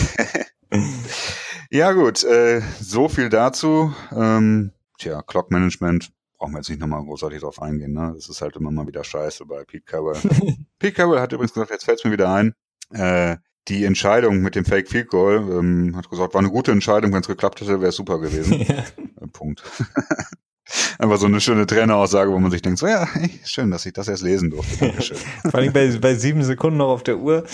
[1.70, 3.94] ja, gut, äh, so viel dazu.
[4.12, 7.92] Ähm, tja, Clock Management brauchen wir jetzt nicht nochmal großartig drauf eingehen.
[7.92, 8.12] Ne?
[8.14, 10.16] Das ist halt immer mal wieder scheiße bei Pete Carroll.
[10.78, 12.54] Pete Carroll hat übrigens gesagt, jetzt fällt es mir wieder ein,
[12.94, 13.36] äh,
[13.68, 17.20] die Entscheidung mit dem Fake Field Goal, ähm, hat gesagt, war eine gute Entscheidung, wenn
[17.20, 18.60] es geklappt hätte, wäre es super gewesen.
[18.68, 18.74] Ja.
[18.76, 19.62] Äh, Punkt.
[20.98, 23.92] Einfach so eine schöne Traineraussage, wo man sich denkt, so ja, hey, schön, dass ich
[23.92, 24.86] das erst lesen durfte.
[24.86, 25.18] Dankeschön.
[25.42, 27.44] Vor allem bei, bei sieben Sekunden noch auf der Uhr.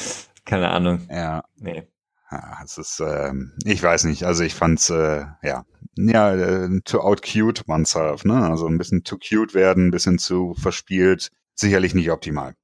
[0.45, 1.01] Keine Ahnung.
[1.11, 1.43] Ja.
[1.57, 1.85] Nee.
[2.31, 5.65] Ja, es ist, ähm, ich weiß nicht, also ich fand's, äh, ja,
[5.97, 8.49] ja, äh, to outcute oneself, ne?
[8.49, 12.55] Also ein bisschen zu cute werden, ein bisschen zu verspielt, sicherlich nicht optimal.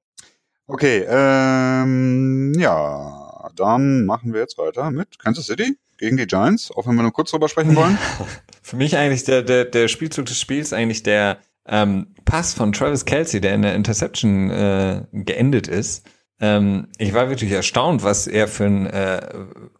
[0.68, 6.86] Okay, ähm, ja, dann machen wir jetzt weiter mit Kansas City gegen die Giants, auch
[6.86, 7.96] wenn wir nur kurz drüber sprechen wollen.
[8.62, 13.04] Für mich eigentlich der, der, der Spielzug des Spiels eigentlich der ähm, Pass von Travis
[13.04, 16.04] Kelsey, der in der Interception äh, geendet ist.
[16.40, 19.20] Ähm, ich war wirklich erstaunt, was er für einen äh,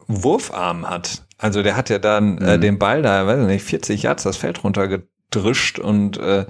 [0.06, 1.24] Wurfarm hat.
[1.36, 2.60] Also der hat ja dann äh, mhm.
[2.60, 6.46] den Ball da, weiß nicht, 40 Yards das Feld runtergedrischt und äh,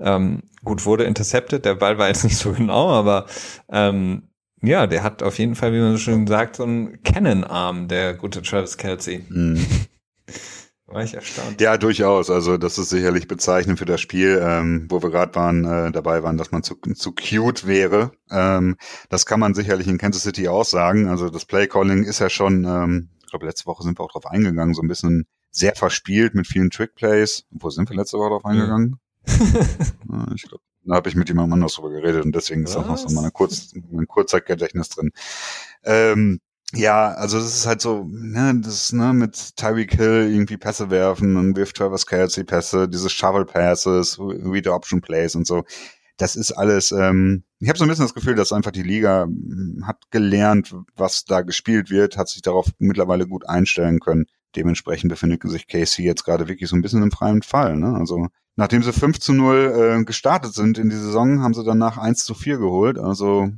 [0.00, 3.26] ähm, gut, wurde intercepted, der Ball war jetzt nicht so genau, aber
[3.70, 4.22] ähm,
[4.62, 8.14] ja, der hat auf jeden Fall, wie man so schön sagt, so einen Cannon-Arm, der
[8.14, 9.24] gute Travis Kelsey.
[9.28, 9.64] Mhm.
[10.86, 11.60] War ich erstaunt.
[11.60, 12.30] Ja, durchaus.
[12.30, 16.22] Also das ist sicherlich bezeichnend für das Spiel, ähm, wo wir gerade waren, äh, dabei
[16.22, 18.12] waren, dass man zu, zu cute wäre.
[18.30, 18.76] Ähm,
[19.08, 21.08] das kann man sicherlich in Kansas City auch sagen.
[21.08, 24.26] Also das Play-Calling ist ja schon, ähm, ich glaube, letzte Woche sind wir auch drauf
[24.26, 27.46] eingegangen, so ein bisschen sehr verspielt mit vielen Trick-Plays.
[27.50, 29.00] Wo sind wir letzte Woche drauf eingegangen?
[29.26, 32.96] Ich glaube, da habe ich mit jemandem anders drüber geredet und deswegen ist auch noch
[32.96, 35.10] so meine Kurz, mein Kurzzeitgedächtnis drin.
[35.84, 36.40] Ähm,
[36.72, 41.36] ja, also das ist halt so, ne, das ne, mit Tyreek Hill irgendwie Pässe werfen
[41.36, 45.64] und wirft Travis Kelsey Pässe, diese Shovel Passes, Read Option Plays und so.
[46.16, 49.24] Das ist alles, ähm, ich habe so ein bisschen das Gefühl, dass einfach die Liga
[49.24, 54.26] hm, hat gelernt, was da gespielt wird, hat sich darauf mittlerweile gut einstellen können.
[54.56, 57.76] Dementsprechend befindet sich Casey jetzt gerade wirklich so ein bisschen im freien Fall.
[57.76, 57.94] Ne?
[57.96, 61.98] Also nachdem sie 5 zu 0 äh, gestartet sind in die Saison, haben sie danach
[61.98, 62.98] 1 zu 4 geholt.
[62.98, 63.50] Also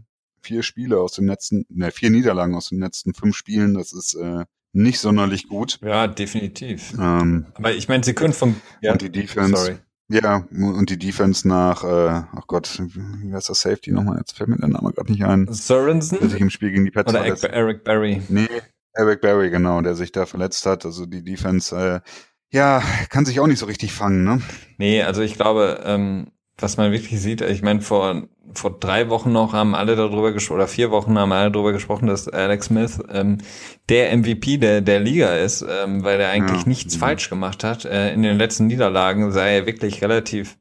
[0.43, 3.75] vier Spiele aus den letzten, ne, vier Niederlagen aus den letzten fünf Spielen.
[3.75, 5.79] Das ist äh, nicht sonderlich gut.
[5.83, 6.95] Ja, definitiv.
[6.99, 9.57] Ähm, Aber ich meine, sie können von ja, und die Defense.
[9.57, 9.77] Sorry.
[10.11, 14.17] Ja, und die Defense nach, äh, ach Gott, wie heißt das Safety nochmal?
[14.17, 15.47] Jetzt fällt mir der Name gerade nicht ein.
[15.51, 16.19] Sorensen?
[16.19, 18.23] Der sich im Spiel gegen die Pets Oder Eric Berry.
[18.31, 18.49] Nee,
[18.95, 20.87] Eric Berry, genau, der sich da verletzt hat.
[20.87, 22.01] Also die Defense, äh,
[22.51, 24.41] ja, kann sich auch nicht so richtig fangen, ne?
[24.79, 29.33] Nee, also ich glaube, ähm, was man wirklich sieht, ich meine, vor, vor drei Wochen
[29.33, 33.01] noch haben alle darüber gesprochen, oder vier Wochen haben alle darüber gesprochen, dass Alex Smith
[33.11, 33.39] ähm,
[33.89, 36.69] der MVP der, der Liga ist, ähm, weil er eigentlich ja.
[36.69, 37.01] nichts mhm.
[37.01, 37.85] falsch gemacht hat.
[37.85, 40.59] Äh, in den letzten Niederlagen sah er wirklich relativ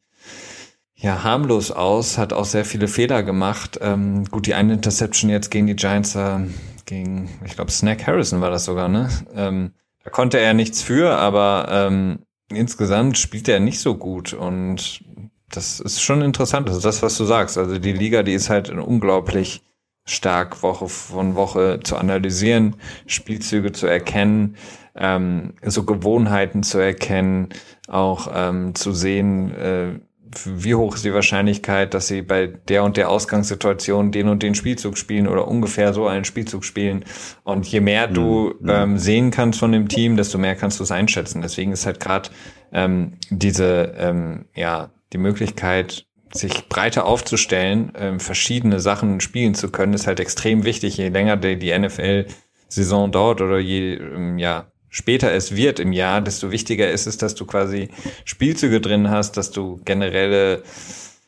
[0.99, 3.79] ja, harmlos aus, hat auch sehr viele Fehler gemacht.
[3.81, 6.39] Ähm, gut, die eine Interception jetzt gegen die Giants, äh,
[6.85, 9.09] gegen, ich glaube, Snack Harrison war das sogar, ne?
[9.35, 9.73] Ähm,
[10.07, 15.03] da konnte er nichts für, aber ähm, insgesamt spielt er nicht so gut und
[15.49, 16.69] das ist schon interessant.
[16.69, 17.57] Das ist das, was du sagst.
[17.57, 19.63] Also die Liga, die ist halt unglaublich
[20.05, 24.55] stark Woche von Woche zu analysieren, Spielzüge zu erkennen,
[24.95, 27.49] ähm, so Gewohnheiten zu erkennen,
[27.89, 29.99] auch ähm, zu sehen, äh,
[30.45, 34.55] wie hoch ist die Wahrscheinlichkeit, dass sie bei der und der Ausgangssituation den und den
[34.55, 37.05] Spielzug spielen oder ungefähr so einen Spielzug spielen.
[37.43, 38.69] Und je mehr du mhm.
[38.69, 41.41] ähm, sehen kannst von dem Team, desto mehr kannst du es einschätzen.
[41.41, 42.29] Deswegen ist halt gerade
[42.71, 49.93] ähm, diese ähm, ja die Möglichkeit, sich breiter aufzustellen, ähm, verschiedene Sachen spielen zu können,
[49.93, 50.97] ist halt extrem wichtig.
[50.97, 56.21] Je länger die, die NFL-Saison dauert oder je ähm, ja, später es wird im Jahr,
[56.21, 57.89] desto wichtiger ist es, dass du quasi
[58.25, 60.63] Spielzüge drin hast, dass du generelle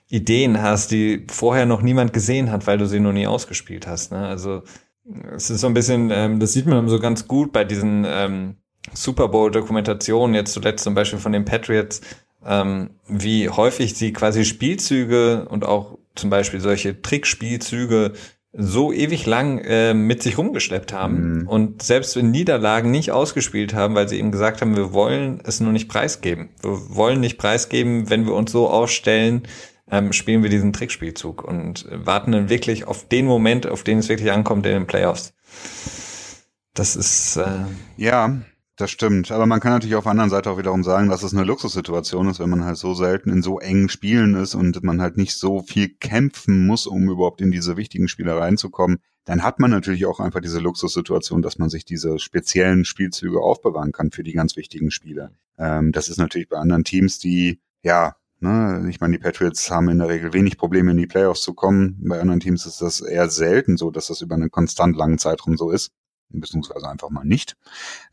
[0.10, 4.12] Ideen hast, die vorher noch niemand gesehen hat, weil du sie noch nie ausgespielt hast.
[4.12, 4.28] Ne?
[4.28, 4.64] Also
[5.36, 8.56] es ist so ein bisschen, ähm, das sieht man so ganz gut bei diesen ähm,
[8.94, 12.02] Super Bowl-Dokumentationen, jetzt zuletzt zum Beispiel von den Patriots,
[12.46, 18.14] ähm, wie häufig sie quasi Spielzüge und auch zum Beispiel solche Trickspielzüge
[18.52, 21.48] so ewig lang äh, mit sich rumgeschleppt haben mhm.
[21.48, 25.60] und selbst in Niederlagen nicht ausgespielt haben, weil sie eben gesagt haben, wir wollen es
[25.60, 26.50] nur nicht preisgeben.
[26.62, 29.44] Wir wollen nicht preisgeben, wenn wir uns so aufstellen,
[29.92, 34.10] ähm, spielen wir diesen Trickspielzug und warten dann wirklich auf den Moment, auf den es
[34.10, 35.34] wirklich ankommt in den Playoffs.
[36.74, 37.66] Das ist äh,
[37.98, 38.42] ja
[38.80, 41.34] das stimmt, aber man kann natürlich auf der anderen Seite auch wiederum sagen, dass es
[41.34, 45.02] eine Luxussituation ist, wenn man halt so selten in so engen Spielen ist und man
[45.02, 49.00] halt nicht so viel kämpfen muss, um überhaupt in diese wichtigen Spiele reinzukommen.
[49.26, 53.92] Dann hat man natürlich auch einfach diese Luxussituation, dass man sich diese speziellen Spielzüge aufbewahren
[53.92, 55.32] kann für die ganz wichtigen Spiele.
[55.58, 59.90] Ähm, das ist natürlich bei anderen Teams, die, ja, ne, ich meine, die Patriots haben
[59.90, 61.98] in der Regel wenig Probleme, in die Playoffs zu kommen.
[62.08, 65.58] Bei anderen Teams ist das eher selten so, dass das über einen konstant langen Zeitraum
[65.58, 65.92] so ist
[66.30, 67.58] beziehungsweise einfach mal nicht.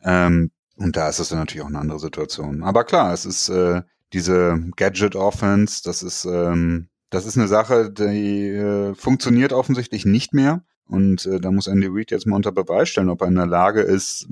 [0.03, 2.63] Ähm, und da ist es dann natürlich auch eine andere Situation.
[2.63, 8.49] Aber klar, es ist äh, diese Gadget-Offense, das ist, ähm, das ist eine Sache, die
[8.49, 10.63] äh, funktioniert offensichtlich nicht mehr.
[10.89, 13.47] Und äh, da muss Andy Reid jetzt mal unter Beweis stellen, ob er in der
[13.47, 14.29] Lage ist,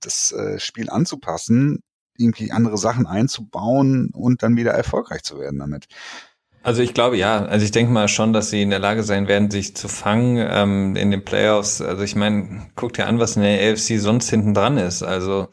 [0.00, 1.80] das äh, Spiel anzupassen,
[2.18, 5.86] irgendwie andere Sachen einzubauen und dann wieder erfolgreich zu werden damit.
[6.62, 9.28] Also ich glaube ja, also ich denke mal schon, dass sie in der Lage sein
[9.28, 11.80] werden, sich zu fangen ähm, in den Playoffs.
[11.80, 15.04] Also ich meine, guck dir an, was in der AFC sonst hinten dran ist.
[15.04, 15.48] Also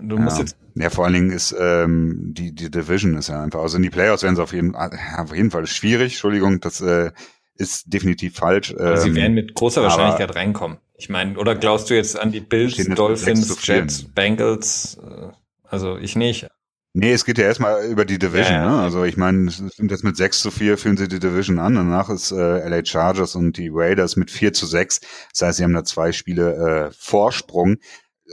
[0.00, 0.42] Du musst ja.
[0.42, 0.56] jetzt.
[0.74, 3.60] Ja, vor allen Dingen ist ähm, die, die Division ist ja einfach.
[3.60, 6.12] Also in die Playoffs werden sie auf jeden, auf jeden Fall schwierig.
[6.12, 7.10] Entschuldigung, das äh,
[7.54, 8.74] ist definitiv falsch.
[8.78, 10.78] Ähm, sie werden mit großer Wahrscheinlichkeit reinkommen.
[10.96, 14.98] Ich meine, oder glaubst du jetzt an die Bills, Dolphins, Jets, Bengals?
[15.02, 15.28] Äh,
[15.64, 16.48] also ich nicht.
[16.92, 18.52] Nee, es geht ja erstmal über die Division.
[18.52, 18.70] Ja, ja.
[18.70, 18.82] Ne?
[18.82, 21.76] Also ich meine, es sind jetzt mit 6 zu 4 führen sie die Division an.
[21.76, 25.00] Danach ist äh, LA Chargers und die Raiders mit 4 zu 6.
[25.32, 27.76] Das heißt, sie haben da zwei Spiele äh, Vorsprung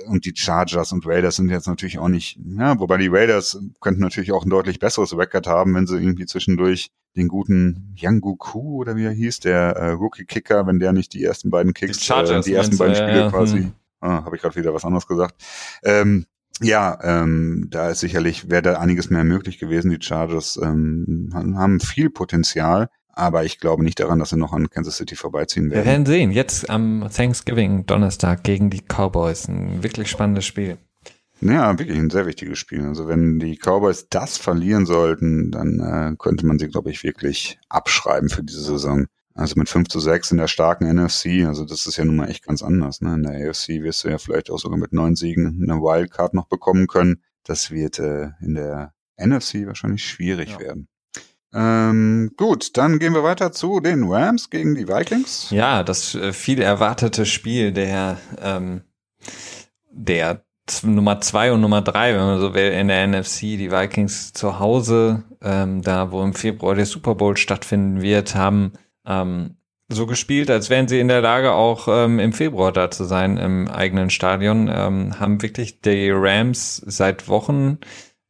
[0.06, 4.02] und die Chargers und Raiders sind jetzt natürlich auch nicht, ja, wobei die Raiders könnten
[4.02, 8.78] natürlich auch ein deutlich besseres Record haben, wenn sie irgendwie zwischendurch den guten Yangu Ku
[8.78, 12.06] oder wie er hieß, der äh, Rookie-Kicker, wenn der nicht die ersten beiden Kicks, die,
[12.06, 13.72] Chargers, äh, die ersten beiden Spiele ja, quasi, hm.
[14.02, 15.42] ah, habe ich gerade wieder was anderes gesagt.
[15.84, 16.26] Ähm,
[16.62, 19.92] ja, ähm, da ist sicherlich, wäre da einiges mehr möglich gewesen.
[19.92, 22.90] Die Chargers ähm, haben viel Potenzial.
[23.18, 25.86] Aber ich glaube nicht daran, dass sie noch an Kansas City vorbeiziehen werden.
[25.86, 26.32] Wir werden sehen.
[26.32, 29.48] Jetzt am Thanksgiving Donnerstag gegen die Cowboys.
[29.48, 30.78] Ein wirklich spannendes Spiel.
[31.42, 32.86] Ja, wirklich ein sehr wichtiges Spiel.
[32.86, 37.58] Also wenn die Cowboys das verlieren sollten, dann äh, könnte man sie, glaube ich, wirklich
[37.70, 39.08] abschreiben für diese Saison.
[39.34, 42.30] Also mit 5 zu 6 in der starken NFC, also das ist ja nun mal
[42.30, 43.02] echt ganz anders.
[43.02, 43.16] Ne?
[43.16, 46.48] In der AFC wirst du ja vielleicht auch sogar mit neun Siegen eine Wildcard noch
[46.48, 47.24] bekommen können.
[47.44, 50.60] Das wird äh, in der NFC wahrscheinlich schwierig ja.
[50.60, 50.88] werden.
[51.54, 55.50] Ähm, gut, dann gehen wir weiter zu den Rams gegen die Vikings.
[55.50, 58.82] Ja, das äh, viel erwartete Spiel der, ähm,
[59.90, 60.44] der
[60.84, 64.60] Nummer zwei und Nummer drei, wenn man so will, in der NFC, die Vikings zu
[64.60, 68.74] Hause, ähm, da wo im Februar der Super Bowl stattfinden wird, haben
[69.06, 69.58] ähm,
[69.90, 73.38] so gespielt, als wären sie in der Lage, auch ähm, im Februar da zu sein
[73.38, 77.80] im eigenen Stadion, ähm, haben wirklich die Rams seit Wochen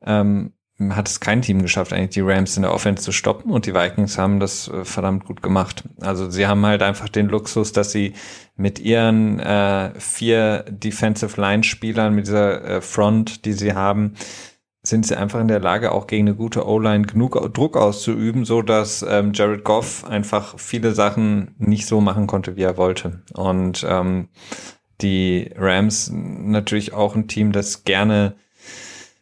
[0.05, 3.65] ähm, hat es kein Team geschafft, eigentlich die Rams in der Offense zu stoppen und
[3.65, 5.83] die Vikings haben das äh, verdammt gut gemacht.
[6.01, 8.13] Also sie haben halt einfach den Luxus, dass sie
[8.55, 14.13] mit ihren äh, vier Defensive Line Spielern, mit dieser äh, Front, die sie haben,
[14.83, 18.61] sind sie einfach in der Lage, auch gegen eine gute O-Line genug Druck auszuüben, so
[18.61, 23.23] dass ähm, Jared Goff einfach viele Sachen nicht so machen konnte, wie er wollte.
[23.33, 24.29] Und ähm,
[25.01, 28.35] die Rams natürlich auch ein Team, das gerne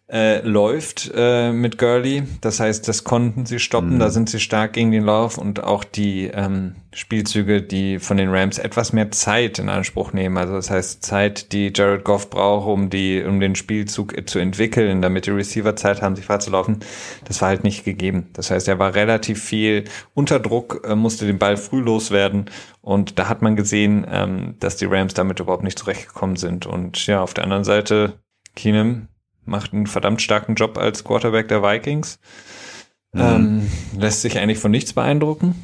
[0.07, 2.23] äh, läuft äh, mit Gurley.
[2.41, 3.99] Das heißt, das konnten sie stoppen, mhm.
[3.99, 8.29] da sind sie stark gegen den Lauf und auch die ähm, Spielzüge, die von den
[8.29, 10.37] Rams etwas mehr Zeit in Anspruch nehmen.
[10.37, 15.01] Also das heißt Zeit, die Jared Goff braucht, um die, um den Spielzug zu entwickeln,
[15.01, 16.79] damit die Receiver Zeit haben, sich freizulaufen.
[17.25, 18.29] Das war halt nicht gegeben.
[18.33, 22.45] Das heißt, er war relativ viel unter Druck, äh, musste den Ball früh loswerden
[22.81, 26.67] und da hat man gesehen, ähm, dass die Rams damit überhaupt nicht zurechtgekommen sind.
[26.67, 28.19] Und ja, auf der anderen Seite
[28.55, 29.07] Keenum
[29.45, 32.19] macht einen verdammt starken Job als Quarterback der Vikings.
[33.13, 33.21] Mhm.
[33.21, 35.55] Ähm, lässt sich eigentlich von nichts beeindrucken.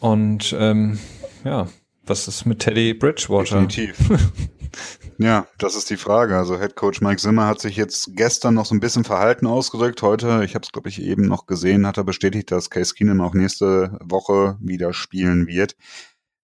[0.00, 0.98] Und ähm,
[1.44, 1.68] ja,
[2.04, 3.66] was ist mit Teddy Bridgewater?
[3.66, 3.96] Definitiv.
[5.18, 6.36] ja, das ist die Frage.
[6.36, 10.02] Also Head Coach Mike Zimmer hat sich jetzt gestern noch so ein bisschen verhalten ausgedrückt.
[10.02, 13.20] Heute, ich habe es glaube ich eben noch gesehen, hat er bestätigt, dass Case Keenum
[13.20, 15.76] auch nächste Woche wieder spielen wird.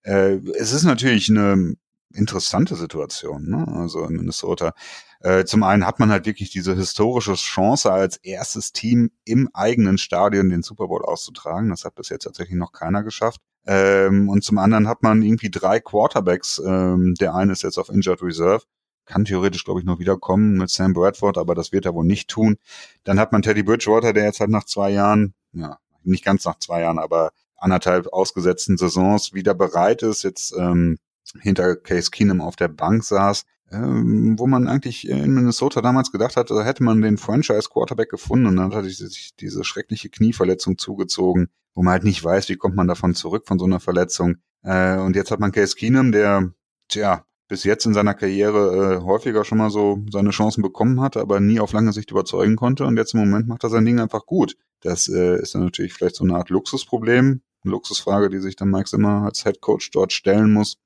[0.02, 1.74] Äh, es ist natürlich eine
[2.14, 3.66] interessante Situation, ne?
[3.76, 4.72] also in Minnesota.
[5.20, 9.98] Äh, zum einen hat man halt wirklich diese historische Chance, als erstes Team im eigenen
[9.98, 11.70] Stadion den Super Bowl auszutragen.
[11.70, 13.40] Das hat bis jetzt tatsächlich noch keiner geschafft.
[13.66, 16.60] Ähm, und zum anderen hat man irgendwie drei Quarterbacks.
[16.64, 18.62] Ähm, der eine ist jetzt auf Injured Reserve
[19.06, 22.28] kann theoretisch, glaube ich, noch wiederkommen mit Sam Bradford, aber das wird er wohl nicht
[22.28, 22.58] tun.
[23.04, 26.58] Dann hat man Teddy Bridgewater, der jetzt halt nach zwei Jahren, ja, nicht ganz nach
[26.58, 30.98] zwei Jahren, aber anderthalb ausgesetzten Saisons wieder bereit ist, jetzt ähm,
[31.40, 36.36] hinter Case Keenum auf der Bank saß, ähm, wo man eigentlich in Minnesota damals gedacht
[36.36, 40.78] hat, da hätte man den Franchise Quarterback gefunden und dann hat sich diese schreckliche Knieverletzung
[40.78, 44.36] zugezogen, wo man halt nicht weiß, wie kommt man davon zurück von so einer Verletzung.
[44.62, 46.52] Äh, und jetzt hat man Case Keenum, der,
[46.88, 51.20] tja, bis jetzt in seiner Karriere äh, häufiger schon mal so seine Chancen bekommen hatte,
[51.20, 52.84] aber nie auf lange Sicht überzeugen konnte.
[52.84, 54.56] Und jetzt im Moment macht er sein Ding einfach gut.
[54.80, 58.70] Das äh, ist dann natürlich vielleicht so eine Art Luxusproblem, eine Luxusfrage, die sich dann
[58.70, 60.78] Max immer als Head Coach dort stellen muss.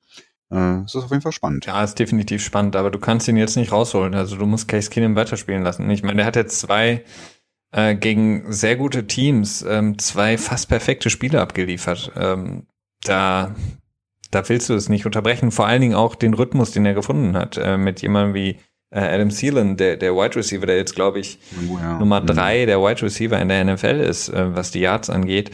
[0.51, 1.67] Äh, es ist auf jeden Fall spannend.
[1.67, 4.15] Ja, ist definitiv spannend, aber du kannst ihn jetzt nicht rausholen.
[4.15, 5.89] Also du musst Case Keenum weiterspielen lassen.
[5.91, 7.05] Ich meine, der hat jetzt zwei
[7.73, 12.13] äh, gegen sehr gute Teams ähm, zwei fast perfekte Spiele abgeliefert.
[12.17, 12.67] Ähm,
[13.05, 13.55] da
[14.31, 15.51] da willst du es nicht unterbrechen.
[15.51, 18.59] Vor allen Dingen auch den Rhythmus, den er gefunden hat, äh, mit jemandem wie
[18.91, 21.39] äh, Adam Thielen, der, der Wide Receiver, der jetzt, glaube ich,
[21.69, 21.99] oh ja.
[21.99, 22.27] Nummer mhm.
[22.27, 25.51] drei der Wide Receiver in der NFL ist, äh, was die Yards angeht.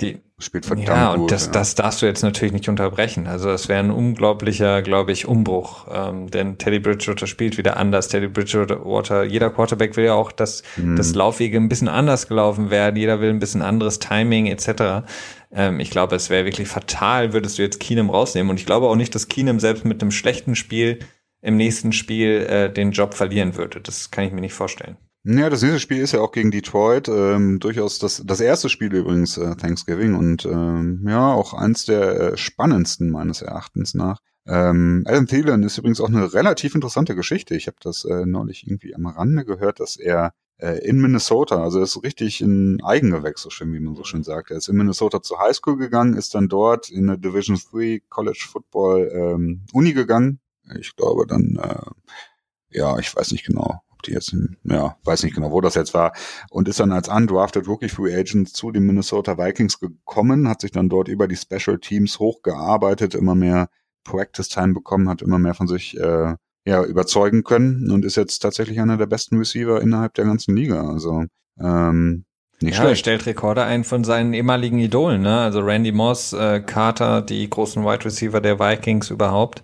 [0.00, 1.52] Die, Spielt verdammt ja, und gut, das, ja.
[1.52, 3.26] das darfst du jetzt natürlich nicht unterbrechen.
[3.26, 5.88] Also es wäre ein unglaublicher, glaube ich, Umbruch.
[5.92, 8.06] Ähm, denn Teddy Bridgewater spielt wieder anders.
[8.06, 10.94] Teddy Bridgewater, jeder Quarterback will ja auch, dass mhm.
[10.94, 12.94] das Laufwege ein bisschen anders gelaufen werden.
[12.94, 15.08] Jeder will ein bisschen anderes Timing etc.
[15.52, 18.48] Ähm, ich glaube, es wäre wirklich fatal, würdest du jetzt Keenum rausnehmen.
[18.48, 21.00] Und ich glaube auch nicht, dass Keenum selbst mit einem schlechten Spiel
[21.42, 23.80] im nächsten Spiel äh, den Job verlieren würde.
[23.80, 24.98] Das kann ich mir nicht vorstellen.
[25.30, 27.06] Ja, das nächste Spiel ist ja auch gegen Detroit.
[27.08, 32.20] Ähm, durchaus das, das erste Spiel übrigens äh, Thanksgiving und ähm, ja, auch eins der
[32.32, 34.20] äh, spannendsten meines Erachtens nach.
[34.46, 37.54] Ähm, Adam Thielen ist übrigens auch eine relativ interessante Geschichte.
[37.54, 41.76] Ich habe das äh, neulich irgendwie am Rande gehört, dass er äh, in Minnesota, also
[41.76, 44.50] er ist richtig ein Eigengewächs, so schön wie man so schön sagt.
[44.50, 48.46] Er ist in Minnesota zur Highschool gegangen, ist dann dort in eine Division 3 College
[48.50, 50.40] Football ähm, Uni gegangen.
[50.80, 54.34] Ich glaube dann, äh, ja, ich weiß nicht genau, die jetzt,
[54.64, 56.12] ja, weiß nicht genau, wo das jetzt war,
[56.50, 60.70] und ist dann als undrafted Rookie Free Agent zu den Minnesota Vikings gekommen, hat sich
[60.70, 63.68] dann dort über die Special Teams hochgearbeitet, immer mehr
[64.04, 66.34] Practice Time bekommen, hat immer mehr von sich äh,
[66.64, 70.88] ja, überzeugen können und ist jetzt tatsächlich einer der besten Receiver innerhalb der ganzen Liga.
[70.88, 71.24] Also
[71.60, 72.24] ähm,
[72.60, 72.90] nicht ja, schlecht.
[72.90, 75.40] er stellt Rekorde ein von seinen ehemaligen Idolen, ne?
[75.40, 79.62] Also Randy Moss, äh, Carter, die großen Wide Receiver der Vikings überhaupt.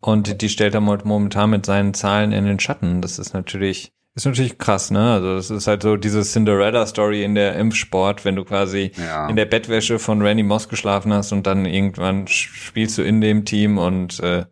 [0.00, 3.02] Und die stellt er momentan mit seinen Zahlen in den Schatten.
[3.02, 5.12] Das ist natürlich, ist natürlich krass, ne?
[5.12, 9.28] Also das ist halt so diese Cinderella-Story in der Impfsport, wenn du quasi ja.
[9.28, 13.44] in der Bettwäsche von Randy Moss geschlafen hast und dann irgendwann spielst du in dem
[13.44, 14.44] Team und äh,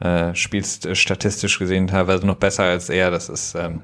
[0.00, 3.10] äh, spielst äh, statistisch gesehen teilweise noch besser als er.
[3.10, 3.82] Das ist ähm,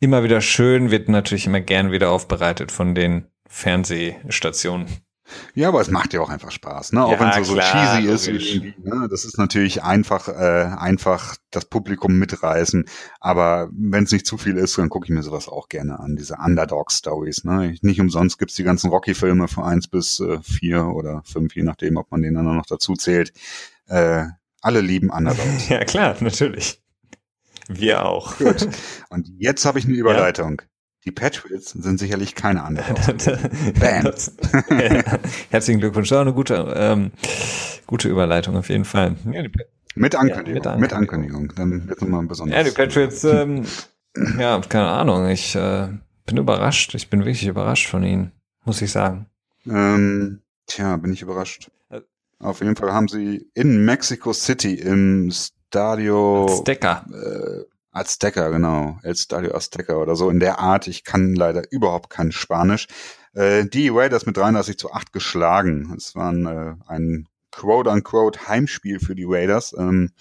[0.00, 4.86] immer wieder schön, wird natürlich immer gern wieder aufbereitet von den Fernsehstationen.
[5.54, 7.04] Ja, aber es macht ja auch einfach Spaß, ne?
[7.04, 9.08] Auch ja, wenn es so, so cheesy ist irgendwie, ne?
[9.10, 12.84] Das ist natürlich einfach, äh, einfach das Publikum mitreißen.
[13.20, 16.16] Aber wenn es nicht zu viel ist, dann gucke ich mir sowas auch gerne an,
[16.16, 17.74] diese Underdog-Stories, ne?
[17.82, 21.96] Nicht umsonst gibt's die ganzen Rocky-Filme von eins bis äh, vier oder fünf, je nachdem,
[21.96, 23.32] ob man den dann noch dazu zählt.
[23.86, 24.24] Äh,
[24.60, 25.68] alle lieben Underdogs.
[25.68, 26.82] ja, klar, natürlich.
[27.68, 28.38] Wir auch.
[28.38, 28.68] Gut.
[29.10, 30.62] Und jetzt habe ich eine Überleitung.
[30.62, 30.66] Ja.
[31.08, 33.24] Die Patriots sind sicherlich keine Underdogs.
[33.80, 34.12] Bam.
[35.50, 36.10] Herzlichen Glückwunsch.
[36.10, 37.12] Das eine gute, ähm,
[37.86, 39.16] gute Überleitung auf jeden Fall.
[39.32, 39.42] Ja,
[39.94, 40.80] mit, Ankündigung, ja, mit Ankündigung.
[40.80, 41.52] Mit Ankündigung.
[41.56, 42.58] Dann wird nochmal ein besonderes.
[42.58, 43.64] Ja, die Patriots, ähm,
[44.38, 45.26] ja, keine Ahnung.
[45.28, 45.88] Ich äh,
[46.26, 46.94] bin überrascht.
[46.94, 48.32] Ich bin wirklich überrascht von ihnen,
[48.66, 49.30] muss ich sagen.
[49.66, 51.70] Ähm, tja, bin ich überrascht.
[52.38, 57.06] Auf jeden Fall haben sie in Mexico City im Stadio Azteca.
[57.10, 58.98] Äh, Azteca, genau.
[59.02, 60.86] El Stadio Azteca oder so in der Art.
[60.86, 62.86] Ich kann leider überhaupt kein Spanisch.
[63.34, 65.94] Äh, die Raiders mit 33 zu 8 geschlagen.
[65.96, 69.74] Es war ein, äh, ein quote-unquote Heimspiel für die Raiders.
[69.76, 70.12] Ähm,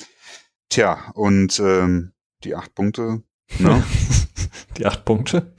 [0.70, 2.13] tja, und ähm,
[2.43, 3.24] die acht Punkte.
[3.59, 3.84] Ne?
[4.78, 5.53] die acht Punkte?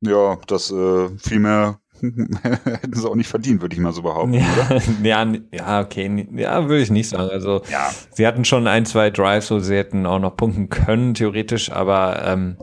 [0.00, 4.34] Ja, das äh, viel mehr hätten sie auch nicht verdient, würde ich mal so behaupten,
[4.34, 4.82] ja, oder?
[5.02, 6.28] Ja, ja, okay.
[6.34, 7.30] Ja, würde ich nicht sagen.
[7.30, 7.90] Also, ja.
[8.10, 12.22] sie hatten schon ein, zwei Drives, wo sie hätten auch noch punkten können, theoretisch, aber
[12.24, 12.56] ähm,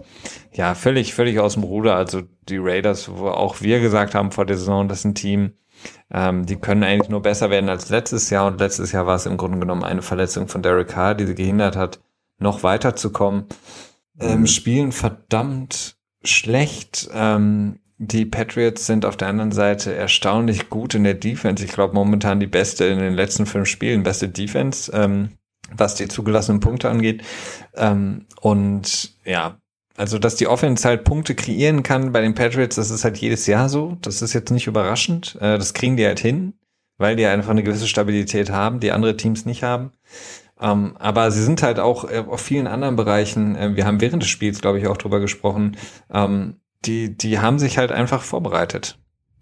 [0.54, 1.96] ja, völlig, völlig aus dem Ruder.
[1.96, 5.52] Also die Raiders, wo auch wir gesagt haben vor der Saison, das ist ein Team,
[6.12, 8.48] ähm, die können eigentlich nur besser werden als letztes Jahr.
[8.48, 11.36] Und letztes Jahr war es im Grunde genommen eine Verletzung von Derek Carr, die sie
[11.36, 12.00] gehindert hat,
[12.40, 13.46] noch weiterzukommen.
[14.20, 14.48] Ähm, mhm.
[14.48, 17.10] Spielen verdammt schlecht.
[17.14, 21.64] Ähm, die Patriots sind auf der anderen Seite erstaunlich gut in der Defense.
[21.64, 24.91] Ich glaube momentan die beste in den letzten fünf Spielen, beste Defense.
[24.93, 25.30] Ähm,
[25.76, 27.24] was die zugelassenen Punkte angeht.
[27.76, 29.58] Ähm, und ja,
[29.95, 33.48] also dass die Offense halt Punkte kreieren kann bei den Patriots, das ist halt jedes
[33.48, 33.98] Jahr so.
[34.02, 35.36] Das ist jetzt nicht überraschend.
[35.41, 36.54] Äh, das kriegen die halt hin,
[36.98, 39.91] weil die einfach eine gewisse Stabilität haben, die andere Teams nicht haben.
[40.60, 44.24] Ähm, aber sie sind halt auch äh, auf vielen anderen Bereichen, äh, wir haben während
[44.24, 45.78] des Spiels, glaube ich, auch drüber gesprochen,
[46.12, 46.56] ähm,
[46.88, 48.98] die, die haben sich halt einfach vorbereitet.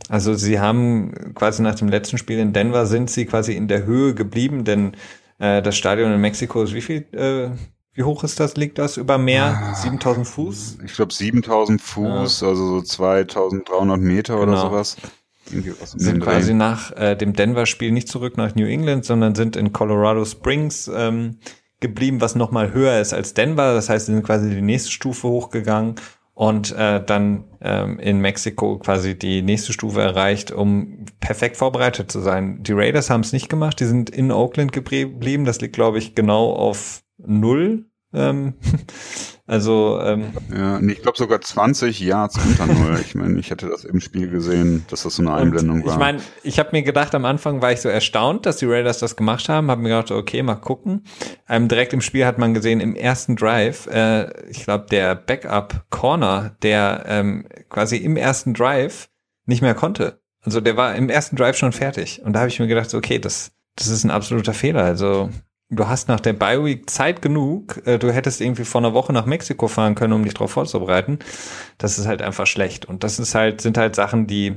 [0.09, 3.85] Also sie haben quasi nach dem letzten Spiel in Denver sind sie quasi in der
[3.85, 4.95] Höhe geblieben, denn
[5.39, 7.49] äh, das Stadion in Mexiko ist wie viel, äh,
[7.93, 8.55] wie hoch ist das?
[8.55, 9.59] Liegt das über Meer?
[9.61, 10.77] Ah, 7000 Fuß?
[10.85, 12.47] Ich glaube 7000 Fuß, ja.
[12.47, 14.51] also so 2300 Meter genau.
[14.51, 14.97] oder sowas.
[15.95, 20.25] Sind quasi nach äh, dem Denver-Spiel nicht zurück nach New England, sondern sind in Colorado
[20.25, 21.37] Springs ähm,
[21.79, 23.73] geblieben, was nochmal höher ist als Denver.
[23.75, 25.95] Das heißt, sie sind quasi die nächste Stufe hochgegangen
[26.35, 32.19] und äh, dann ähm, in Mexiko quasi die nächste Stufe erreicht, um perfekt vorbereitet zu
[32.19, 32.61] sein.
[32.61, 35.45] Die Raiders haben es nicht gemacht, die sind in Oakland geblieben.
[35.45, 37.85] Das liegt, glaube ich, genau auf null.
[38.15, 38.53] Ähm,
[39.45, 42.99] also ähm, ja, ich glaube sogar 20 Yards unter null.
[43.05, 45.93] Ich meine, ich hätte das im Spiel gesehen, dass das so eine Einblendung war.
[45.93, 48.99] Ich meine, ich habe mir gedacht, am Anfang war ich so erstaunt, dass die Raiders
[48.99, 49.69] das gemacht haben.
[49.69, 51.03] Habe mir gedacht, okay, mal gucken.
[51.49, 55.85] Ähm, direkt im Spiel hat man gesehen, im ersten Drive, äh, ich glaube, der Backup
[55.89, 59.09] Corner, der ähm, quasi im ersten Drive
[59.45, 60.21] nicht mehr konnte.
[60.41, 62.21] Also der war im ersten Drive schon fertig.
[62.23, 64.83] Und da habe ich mir gedacht, okay, das, das ist ein absoluter Fehler.
[64.83, 65.29] Also
[65.69, 67.81] du hast nach der Bye Week Zeit genug.
[67.85, 71.19] Äh, du hättest irgendwie vor einer Woche nach Mexiko fahren können, um dich darauf vorzubereiten.
[71.77, 72.85] Das ist halt einfach schlecht.
[72.85, 74.55] Und das ist halt, sind halt Sachen, die,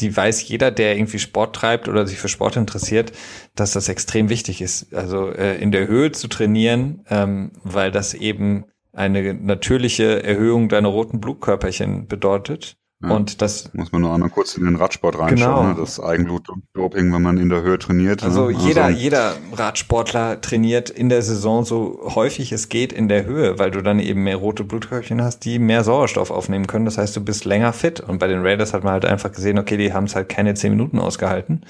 [0.00, 3.12] die weiß jeder, der irgendwie Sport treibt oder sich für Sport interessiert,
[3.54, 4.94] dass das extrem wichtig ist.
[4.94, 10.88] Also äh, in der Höhe zu trainieren, ähm, weil das eben eine natürliche Erhöhung deiner
[10.88, 12.76] roten Blutkörperchen bedeutet.
[13.02, 15.74] Ja, und das muss man nur einmal kurz in den Radsport reinschauen, genau.
[15.74, 15.80] ne?
[15.80, 18.22] das Eigenblutdoping, wenn man in der Höhe trainiert.
[18.22, 18.58] Also, ne?
[18.58, 23.58] jeder, also jeder Radsportler trainiert in der Saison so häufig es geht in der Höhe,
[23.58, 26.84] weil du dann eben mehr rote Blutkörperchen hast, die mehr Sauerstoff aufnehmen können.
[26.84, 28.00] Das heißt, du bist länger fit.
[28.00, 30.52] Und bei den Raiders hat man halt einfach gesehen, okay, die haben es halt keine
[30.52, 31.64] zehn Minuten ausgehalten.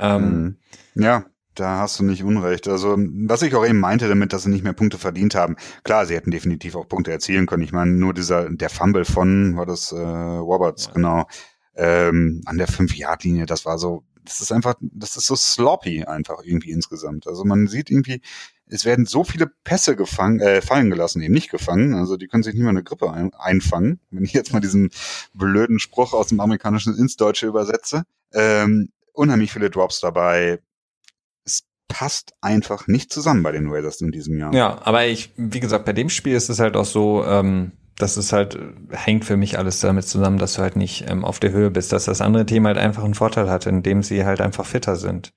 [0.00, 0.56] Ähm,
[0.94, 1.02] mhm.
[1.04, 1.26] ja,
[1.60, 2.66] da hast du nicht Unrecht.
[2.68, 5.56] Also, was ich auch eben meinte damit, dass sie nicht mehr Punkte verdient haben.
[5.84, 7.62] Klar, sie hätten definitiv auch Punkte erzielen können.
[7.62, 10.92] Ich meine, nur dieser, der Fumble von, war das äh, Roberts, ja.
[10.92, 11.26] genau,
[11.76, 16.42] ähm, an der 5-Yard-Linie, das war so, das ist einfach, das ist so sloppy einfach
[16.42, 17.26] irgendwie insgesamt.
[17.26, 18.20] Also man sieht irgendwie,
[18.66, 21.94] es werden so viele Pässe gefangen, äh, fallen gelassen, eben nicht gefangen.
[21.94, 24.90] Also die können sich nicht mal eine Grippe ein, einfangen, wenn ich jetzt mal diesen
[25.34, 28.04] blöden Spruch aus dem Amerikanischen ins Deutsche übersetze.
[28.32, 30.60] Ähm, unheimlich viele Drops dabei,
[31.90, 34.54] passt einfach nicht zusammen bei den Raiders in diesem Jahr.
[34.54, 38.16] Ja, aber ich, wie gesagt, bei dem Spiel ist es halt auch so, ähm, das
[38.16, 38.58] ist halt,
[38.90, 41.92] hängt für mich alles damit zusammen, dass du halt nicht ähm, auf der Höhe bist,
[41.92, 45.32] dass das andere Team halt einfach einen Vorteil hat, indem sie halt einfach fitter sind.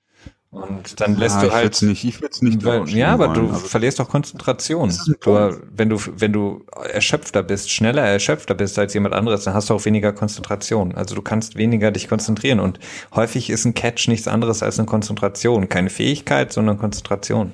[0.54, 1.74] Und dann lässt ja, du halt.
[1.74, 3.48] Ich nicht, ich will's nicht weil, Ja, aber wollen.
[3.48, 4.92] du also, verlierst doch Konzentration.
[5.20, 9.68] Du, wenn du, wenn du erschöpfter bist, schneller erschöpfter bist als jemand anderes, dann hast
[9.68, 10.94] du auch weniger Konzentration.
[10.94, 12.60] Also du kannst weniger dich konzentrieren.
[12.60, 12.78] Und
[13.14, 15.68] häufig ist ein Catch nichts anderes als eine Konzentration.
[15.68, 17.52] Keine Fähigkeit, sondern Konzentration.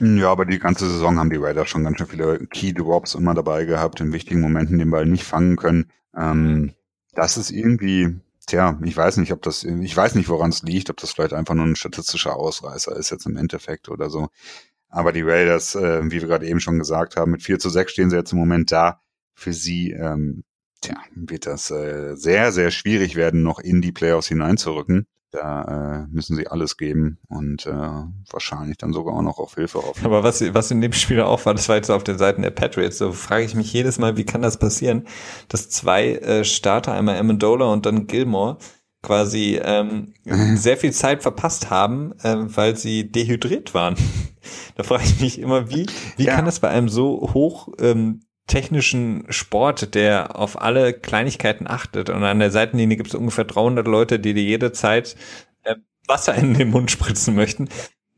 [0.00, 3.34] Ja, aber die ganze Saison haben die Raiders schon ganz schön viele Key Drops immer
[3.34, 5.90] dabei gehabt, in wichtigen Momenten den Ball nicht fangen können.
[6.16, 6.72] Ähm,
[7.14, 8.14] das ist irgendwie,
[8.46, 11.32] Tja, ich weiß nicht, ob das, ich weiß nicht, woran es liegt, ob das vielleicht
[11.32, 14.28] einfach nur ein statistischer Ausreißer ist jetzt im Endeffekt oder so.
[14.88, 17.90] Aber die Raiders, äh, wie wir gerade eben schon gesagt haben, mit 4 zu 6
[17.92, 19.00] stehen sie jetzt im Moment da.
[19.34, 20.44] Für sie, ähm,
[20.80, 25.06] tja, wird das äh, sehr, sehr schwierig werden, noch in die Playoffs hineinzurücken.
[25.32, 29.78] Da äh, müssen sie alles geben und äh, wahrscheinlich dann sogar auch noch auf Hilfe
[29.78, 30.04] hoffen.
[30.06, 32.50] Aber was, was in dem Spiel auch war, das war jetzt auf den Seiten der
[32.50, 35.06] Patriots, so frage ich mich jedes Mal, wie kann das passieren,
[35.48, 38.58] dass zwei äh, Starter, einmal Amendola und dann Gilmore,
[39.02, 40.14] quasi ähm,
[40.56, 43.96] sehr viel Zeit verpasst haben, äh, weil sie dehydriert waren.
[44.76, 46.34] da frage ich mich immer, wie, wie ja.
[46.34, 52.10] kann das bei einem so hoch ähm, technischen Sport, der auf alle Kleinigkeiten achtet.
[52.10, 55.16] Und an der Seitenlinie gibt es ungefähr 300 Leute, die dir jede Zeit
[55.64, 55.74] äh,
[56.06, 57.68] Wasser in den Mund spritzen möchten,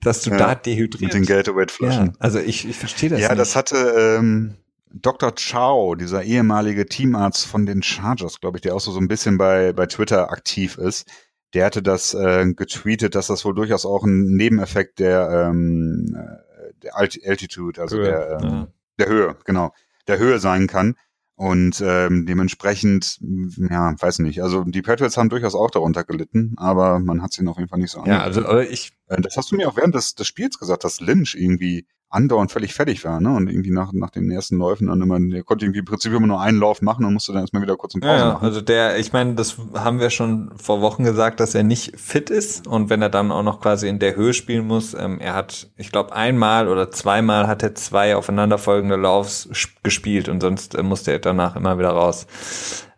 [0.02, 1.02] dass du ja, da dehydrierst.
[1.02, 2.06] Mit den Gatorade-Flaschen.
[2.06, 3.30] Ja, also ich, ich verstehe das ja, nicht.
[3.30, 3.76] Ja, das hatte
[4.18, 4.56] ähm,
[4.92, 5.32] Dr.
[5.34, 9.38] Chow, dieser ehemalige Teamarzt von den Chargers, glaube ich, der auch so, so ein bisschen
[9.38, 11.08] bei, bei Twitter aktiv ist.
[11.54, 16.72] Der hatte das äh, getweetet, dass das wohl durchaus auch ein Nebeneffekt der, ähm, äh,
[16.82, 18.04] der Altitude, also Höhe.
[18.04, 18.68] der, ähm, ja.
[18.98, 19.72] der Höhe, genau,
[20.08, 20.96] der Höhe sein kann.
[21.36, 24.42] Und ähm, dementsprechend, ja, weiß nicht.
[24.42, 27.78] Also die Patriots haben durchaus auch darunter gelitten, aber man hat sie auf jeden Fall
[27.78, 28.90] nicht so Ja, also ich.
[29.06, 32.50] Äh, das hast du mir auch während des, des Spiels gesagt, dass Lynch irgendwie andauernd
[32.50, 33.30] völlig fertig war, ne?
[33.30, 36.26] Und irgendwie nach, nach den ersten Läufen dann immer, der konnte irgendwie im Prinzip immer
[36.26, 38.44] nur einen Lauf machen und musste dann erstmal wieder kurz einen Pause ja, machen.
[38.44, 42.30] Also der, ich meine, das haben wir schon vor Wochen gesagt, dass er nicht fit
[42.30, 45.34] ist und wenn er dann auch noch quasi in der Höhe spielen muss, ähm, er
[45.34, 49.48] hat, ich glaube, einmal oder zweimal hat er zwei aufeinanderfolgende Laufs
[49.82, 52.26] gespielt und sonst äh, musste er danach immer wieder raus.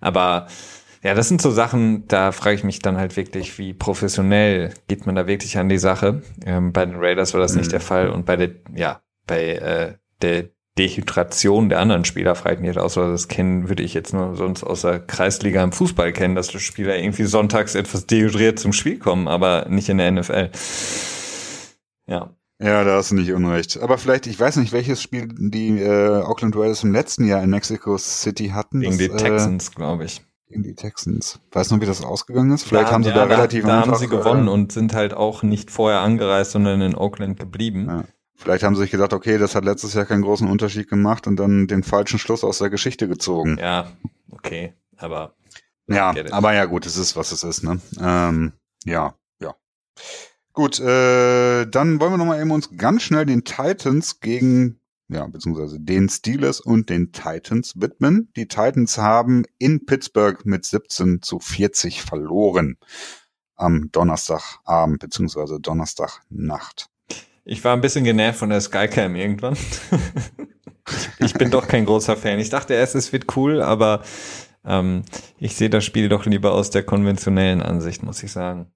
[0.01, 0.47] Aber
[1.03, 5.07] ja, das sind so Sachen, da frage ich mich dann halt wirklich, wie professionell geht
[5.07, 6.23] man da wirklich an die Sache.
[6.45, 7.61] Ähm, bei den Raiders war das mhm.
[7.61, 12.57] nicht der Fall und bei der, ja, bei äh, der Dehydration der anderen Spieler frage
[12.57, 15.63] ich mich halt aus, weil das kennen würde ich jetzt nur sonst aus der Kreisliga
[15.63, 19.89] im Fußball kennen, dass die Spieler irgendwie sonntags etwas dehydriert zum Spiel kommen, aber nicht
[19.89, 20.51] in der NFL.
[22.07, 22.35] Ja.
[22.63, 23.81] Ja, da hast du nicht unrecht.
[23.81, 27.49] Aber vielleicht, ich weiß nicht, welches Spiel die äh, Oakland Raiders im letzten Jahr in
[27.49, 28.81] Mexico City hatten.
[28.81, 30.21] Gegen das, die Texans, äh, glaube ich
[30.51, 31.41] gegen die Texans.
[31.53, 32.65] Weiß noch, wie das ausgegangen ist?
[32.65, 34.95] Vielleicht da, haben sie ja, da, relativ da einfach, haben sie gewonnen äh, und sind
[34.95, 37.87] halt auch nicht vorher angereist, sondern in Oakland geblieben.
[37.89, 38.05] Ja.
[38.35, 41.37] Vielleicht haben sie sich gedacht, okay, das hat letztes Jahr keinen großen Unterschied gemacht und
[41.37, 43.59] dann den falschen Schluss aus der Geschichte gezogen.
[43.61, 43.93] Ja,
[44.31, 45.35] okay, aber.
[45.87, 47.81] Ja, aber ja gut, es ist, was es ist, ne?
[48.01, 48.53] Ähm,
[48.85, 49.55] ja, ja.
[50.53, 54.80] Gut, äh, dann wollen wir nochmal eben uns ganz schnell den Titans gegen
[55.11, 58.31] ja, beziehungsweise den Steelers und den Titans widmen.
[58.37, 62.77] Die Titans haben in Pittsburgh mit 17 zu 40 verloren
[63.57, 66.89] am Donnerstagabend beziehungsweise Donnerstagnacht.
[67.45, 69.57] Ich war ein bisschen genervt von der Skycam irgendwann.
[71.19, 72.39] ich bin doch kein großer Fan.
[72.39, 74.03] Ich dachte erst, es wird cool, aber
[74.65, 75.03] ähm,
[75.39, 78.71] ich sehe das Spiel doch lieber aus der konventionellen Ansicht, muss ich sagen.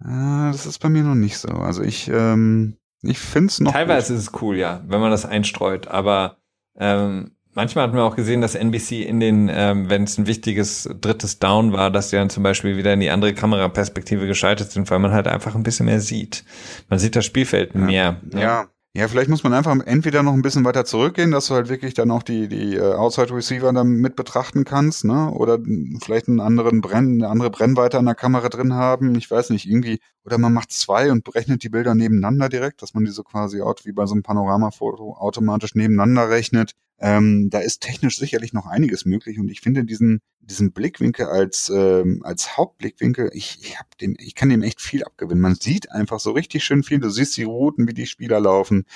[0.00, 1.48] Äh, das ist bei mir noch nicht so.
[1.48, 3.72] Also ich ähm, ich finde es noch.
[3.72, 4.18] Teilweise gut.
[4.18, 6.38] ist es cool, ja, wenn man das einstreut, aber
[6.78, 10.88] ähm, manchmal hatten wir auch gesehen, dass NBC in den, ähm, wenn es ein wichtiges
[11.00, 14.90] drittes Down war, dass sie dann zum Beispiel wieder in die andere Kameraperspektive geschaltet sind,
[14.90, 16.44] weil man halt einfach ein bisschen mehr sieht.
[16.88, 18.16] Man sieht das Spielfeld mehr.
[18.32, 18.40] Ja.
[18.40, 18.40] ja.
[18.40, 18.66] Ja,
[19.08, 22.12] vielleicht muss man einfach entweder noch ein bisschen weiter zurückgehen, dass du halt wirklich dann
[22.12, 25.32] auch die, die äh, Outside Receiver dann mit betrachten kannst, ne?
[25.32, 25.58] Oder
[26.00, 29.16] vielleicht einen anderen Brenn, eine andere Brennweite an der Kamera drin haben.
[29.16, 29.98] Ich weiß nicht, irgendwie.
[30.24, 33.74] Oder man macht zwei und berechnet die Bilder nebeneinander direkt, dass man diese quasi auch
[33.82, 36.74] wie bei so einem Panoramafoto automatisch nebeneinander rechnet.
[37.04, 41.68] Ähm, da ist technisch sicherlich noch einiges möglich und ich finde diesen, diesen Blickwinkel als,
[41.68, 45.42] ähm, als Hauptblickwinkel, ich, ich, hab dem, ich kann dem echt viel abgewinnen.
[45.42, 48.86] Man sieht einfach so richtig schön viel, du siehst die Routen, wie die Spieler laufen.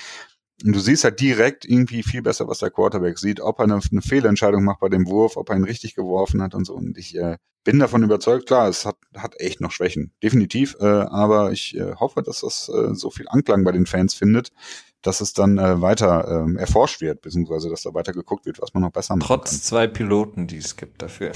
[0.65, 3.79] Und du siehst halt direkt irgendwie viel besser, was der Quarterback sieht, ob er eine,
[3.91, 6.73] eine Fehlentscheidung macht bei dem Wurf, ob er ihn richtig geworfen hat und so.
[6.73, 10.75] Und ich äh, bin davon überzeugt, klar, es hat, hat echt noch Schwächen, definitiv.
[10.79, 14.51] Äh, aber ich äh, hoffe, dass das äh, so viel Anklang bei den Fans findet,
[15.01, 18.73] dass es dann äh, weiter äh, erforscht wird, beziehungsweise dass da weiter geguckt wird, was
[18.73, 19.59] man noch besser machen Trotz kann.
[19.59, 21.31] zwei Piloten, die es gibt dafür.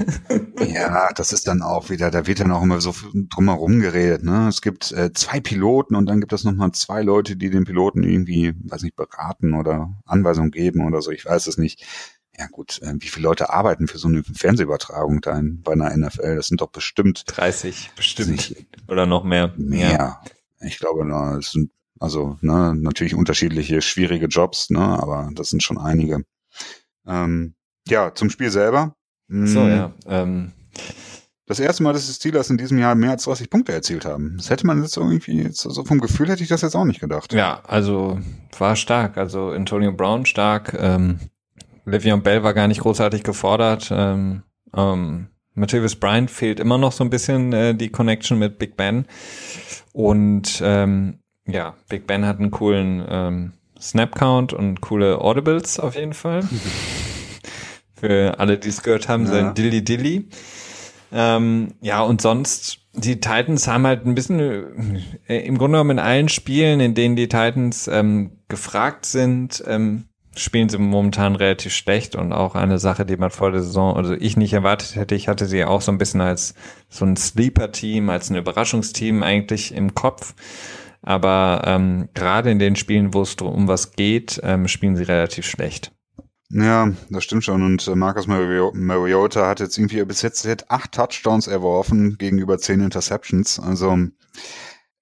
[0.66, 4.24] ja, das ist dann auch wieder, da wird dann auch immer so drumherum geredet.
[4.24, 4.48] Ne?
[4.48, 8.02] Es gibt äh, zwei Piloten und dann gibt es nochmal zwei Leute, die den Piloten
[8.02, 11.84] irgendwie, weiß nicht, beraten oder Anweisungen geben oder so, ich weiß es nicht.
[12.36, 15.96] Ja gut, äh, wie viele Leute arbeiten für so eine Fernsehübertragung da in, bei einer
[15.96, 16.36] NFL?
[16.36, 18.30] Das sind doch bestimmt 30, bestimmt.
[18.30, 19.52] Nicht, oder noch mehr.
[19.56, 19.92] Mehr.
[19.92, 20.22] Ja.
[20.60, 21.06] Ich glaube,
[21.38, 21.70] es sind
[22.04, 26.24] also ne, natürlich unterschiedliche schwierige Jobs, ne, aber das sind schon einige.
[27.06, 27.54] Ähm,
[27.88, 28.94] ja, zum Spiel selber.
[29.28, 29.68] So, hm.
[29.68, 29.92] ja.
[30.06, 30.52] Ähm.
[31.46, 34.34] Das erste Mal, dass die Steelers in diesem Jahr mehr als 30 Punkte erzielt haben.
[34.38, 36.86] Das hätte man jetzt irgendwie, jetzt, so also vom Gefühl hätte ich das jetzt auch
[36.86, 37.34] nicht gedacht.
[37.34, 38.18] Ja, also
[38.58, 39.18] war stark.
[39.18, 40.74] Also Antonio Brown stark.
[40.78, 41.18] Ähm,
[41.84, 43.90] Le'Veon Bell war gar nicht großartig gefordert.
[43.90, 44.42] Ähm,
[44.74, 49.06] ähm, Matthäus Bryant fehlt immer noch so ein bisschen äh, die Connection mit Big Ben.
[49.92, 56.14] Und ähm, ja, Big Ben hat einen coolen ähm, Snap-Count und coole Audibles auf jeden
[56.14, 56.42] Fall.
[57.94, 59.30] Für alle, die es gehört haben, ja.
[59.30, 60.28] sein Dilly Dilly.
[61.12, 64.40] Ähm, ja, und sonst, die Titans haben halt ein bisschen,
[65.28, 70.06] äh, im Grunde genommen in allen Spielen, in denen die Titans ähm, gefragt sind, ähm,
[70.36, 74.14] spielen sie momentan relativ schlecht und auch eine Sache, die man vor der Saison, also
[74.14, 76.54] ich nicht erwartet hätte, ich hatte sie auch so ein bisschen als
[76.88, 80.34] so ein Sleeper-Team, als ein Überraschungsteam eigentlich im Kopf.
[81.04, 85.44] Aber ähm, gerade in den Spielen, wo es um was geht, ähm, spielen sie relativ
[85.44, 85.92] schlecht.
[86.48, 87.62] Ja, das stimmt schon.
[87.62, 92.80] Und äh, Marcus Mariota hat jetzt irgendwie bis jetzt hat acht Touchdowns erworfen gegenüber zehn
[92.80, 93.58] Interceptions.
[93.58, 93.98] Also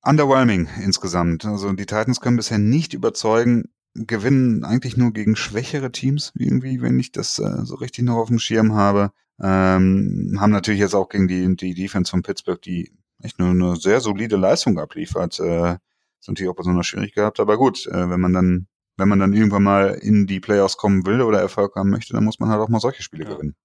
[0.03, 1.45] underwhelming insgesamt.
[1.45, 6.99] Also die Titans können bisher nicht überzeugen, gewinnen eigentlich nur gegen schwächere Teams irgendwie, wenn
[6.99, 9.13] ich das äh, so richtig noch auf dem Schirm habe.
[9.41, 13.77] Ähm, haben natürlich jetzt auch gegen die, die Defense von Pittsburgh, die echt nur eine
[13.77, 15.77] sehr solide Leistung abliefert, äh,
[16.23, 19.33] ist natürlich auch besonders schwierig gehabt, aber gut, äh, wenn man dann, wenn man dann
[19.33, 22.61] irgendwann mal in die Playoffs kommen will oder Erfolg haben möchte, dann muss man halt
[22.61, 23.35] auch mal solche Spiele ja.
[23.35, 23.57] gewinnen.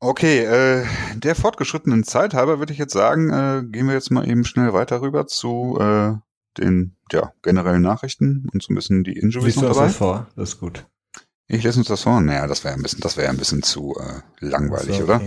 [0.00, 0.86] Okay, äh,
[1.16, 4.72] der fortgeschrittenen Zeit halber würde ich jetzt sagen, äh, gehen wir jetzt mal eben schnell
[4.72, 6.14] weiter rüber zu äh,
[6.56, 9.86] den ja, generellen Nachrichten und so ein bisschen die Injuries Liest noch dabei.
[9.86, 10.28] Das vor?
[10.36, 10.86] Das ist gut.
[11.48, 12.20] Ich lese uns das vor.
[12.20, 15.02] Naja, das wäre ein bisschen, das wäre ein bisschen zu äh, langweilig, okay.
[15.02, 15.20] oder?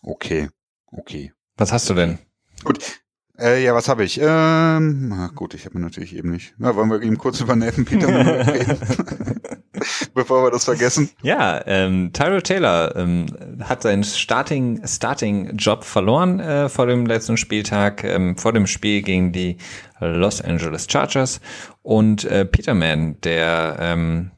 [0.00, 0.48] Okay,
[0.86, 1.32] okay.
[1.56, 2.18] Was hast du denn?
[2.62, 3.03] Gut.
[3.38, 4.20] Äh, ja, was habe ich?
[4.22, 6.54] Ähm, na gut, ich habe mir natürlich eben nicht.
[6.56, 8.78] Na, wollen wir eben kurz über Nathan Peterman reden?
[10.14, 11.10] Bevor wir das vergessen.
[11.22, 13.26] Ja, ähm, Tyro Taylor ähm,
[13.60, 19.02] hat seinen Starting Starting Job verloren äh, vor dem letzten Spieltag, ähm, vor dem Spiel
[19.02, 19.56] gegen die
[19.98, 21.40] Los Angeles Chargers
[21.82, 24.30] und äh, Peterman, der ähm,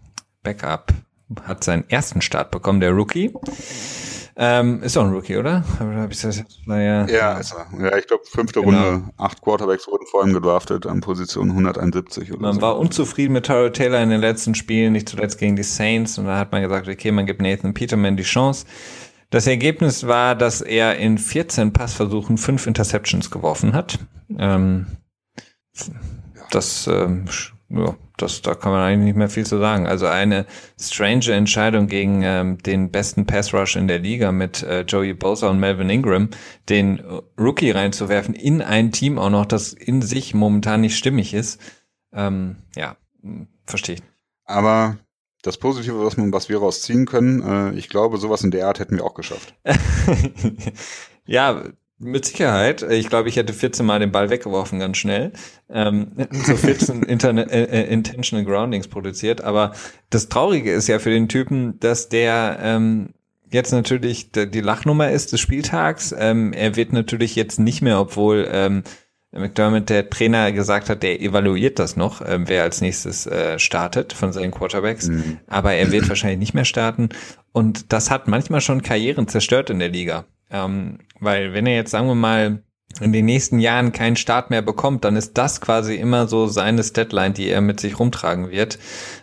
[0.42, 0.92] Backup,
[1.42, 3.32] hat seinen ersten Start bekommen, der Rookie.
[4.38, 5.64] Ähm, ist auch ein Rookie, oder?
[6.10, 6.44] Ich das?
[6.66, 7.06] Naja.
[7.08, 7.66] Ja, ist er.
[7.82, 8.90] Ja, ich glaube, fünfte genau.
[8.90, 12.60] Runde, acht Quarterbacks wurden vor ihm gedraftet an Position 171 oder Man so.
[12.60, 16.18] war unzufrieden mit Tyrell Taylor in den letzten Spielen, nicht zuletzt gegen die Saints.
[16.18, 18.66] Und da hat man gesagt, okay, man gibt Nathan Peterman die Chance.
[19.30, 23.98] Das Ergebnis war, dass er in 14 Passversuchen fünf Interceptions geworfen hat.
[24.38, 24.86] Ähm,
[26.50, 27.24] das ähm,
[27.68, 29.86] ja, das, da kann man eigentlich nicht mehr viel zu sagen.
[29.86, 30.46] Also eine
[30.80, 35.48] strange Entscheidung gegen ähm, den besten Pass Rush in der Liga mit äh, Joey Bosa
[35.48, 36.30] und Melvin Ingram,
[36.68, 37.00] den
[37.38, 41.60] Rookie reinzuwerfen in ein Team auch noch, das in sich momentan nicht stimmig ist.
[42.12, 44.02] Ähm, ja, hm, verstehe ich.
[44.44, 44.98] Aber
[45.42, 48.78] das Positive, was, man, was wir rausziehen können, äh, ich glaube, sowas in der Art
[48.78, 49.54] hätten wir auch geschafft.
[51.26, 51.64] ja,
[51.98, 52.82] mit Sicherheit.
[52.82, 55.32] Ich glaube, ich hätte 14 Mal den Ball weggeworfen, ganz schnell.
[55.70, 59.42] Ähm, so 14 Interne äh, äh, Intentional Groundings produziert.
[59.42, 59.72] Aber
[60.10, 63.10] das Traurige ist ja für den Typen, dass der ähm,
[63.50, 66.14] jetzt natürlich die Lachnummer ist des Spieltags.
[66.16, 68.82] Ähm, er wird natürlich jetzt nicht mehr, obwohl ähm,
[69.32, 74.12] McDermott, der Trainer, gesagt hat, der evaluiert das noch, ähm, wer als nächstes äh, startet
[74.12, 75.08] von seinen Quarterbacks.
[75.08, 75.38] Mhm.
[75.46, 77.08] Aber er wird wahrscheinlich nicht mehr starten.
[77.52, 80.24] Und das hat manchmal schon Karrieren zerstört in der Liga.
[80.50, 82.62] Ähm, weil wenn er jetzt, sagen wir mal,
[83.00, 86.82] in den nächsten Jahren keinen Start mehr bekommt, dann ist das quasi immer so seine
[86.82, 88.78] Deadline, die er mit sich rumtragen wird.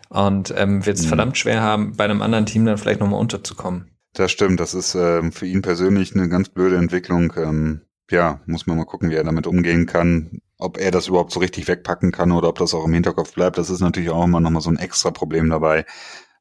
[0.10, 1.08] Und ähm, wird es mhm.
[1.08, 3.90] verdammt schwer haben, bei einem anderen Team dann vielleicht nochmal unterzukommen.
[4.14, 7.34] Das stimmt, das ist ähm, für ihn persönlich eine ganz blöde Entwicklung.
[7.36, 10.40] Ähm, ja, muss man mal gucken, wie er damit umgehen kann.
[10.60, 13.58] Ob er das überhaupt so richtig wegpacken kann oder ob das auch im Hinterkopf bleibt,
[13.58, 15.86] das ist natürlich auch immer nochmal so ein extra Problem dabei.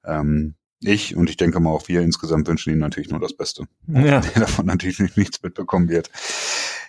[0.05, 3.67] Ähm, ich und ich denke mal auch wir insgesamt wünschen ihm natürlich nur das Beste.
[3.87, 4.21] Ja.
[4.21, 6.11] Der davon natürlich nichts mitbekommen wird.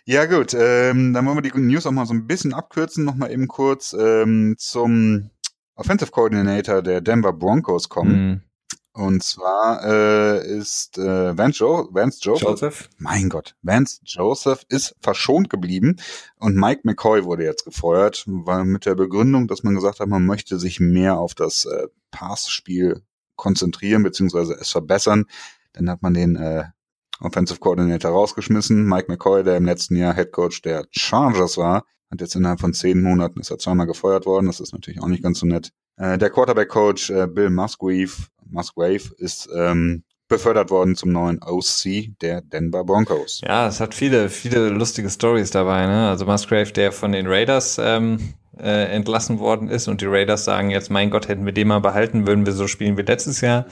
[0.05, 3.31] Ja gut, ähm, dann wollen wir die News auch mal so ein bisschen abkürzen, nochmal
[3.31, 5.29] eben kurz ähm, zum
[5.75, 8.27] Offensive Coordinator der Denver Broncos kommen.
[8.27, 8.41] Mhm.
[8.95, 14.95] Und zwar äh, ist äh, Vance, jo Vance Joseph, Joseph, mein Gott, Vance Joseph ist
[15.01, 15.95] verschont geblieben
[16.37, 20.27] und Mike McCoy wurde jetzt gefeuert, weil mit der Begründung, dass man gesagt hat, man
[20.27, 23.01] möchte sich mehr auf das äh, Passspiel
[23.43, 25.25] konzentrieren beziehungsweise es verbessern.
[25.73, 26.63] Dann hat man den äh,
[27.19, 28.87] Offensive Coordinator rausgeschmissen.
[28.87, 32.73] Mike McCoy, der im letzten Jahr Head Coach der Chargers war, hat jetzt innerhalb von
[32.73, 34.47] zehn Monaten ist er zweimal gefeuert worden.
[34.47, 35.71] Das ist natürlich auch nicht ganz so nett.
[35.97, 38.11] Äh, der Quarterback Coach äh, Bill Musgrave,
[38.45, 43.41] Musgrave ist ähm, befördert worden zum neuen OC der Denver Broncos.
[43.43, 45.85] Ja, es hat viele, viele lustige Stories dabei.
[45.85, 46.09] Ne?
[46.09, 50.70] Also Musgrave, der von den Raiders ähm, äh, entlassen worden ist und die Raiders sagen
[50.70, 53.66] jetzt, mein Gott, hätten wir den mal behalten, würden wir so spielen wie letztes Jahr.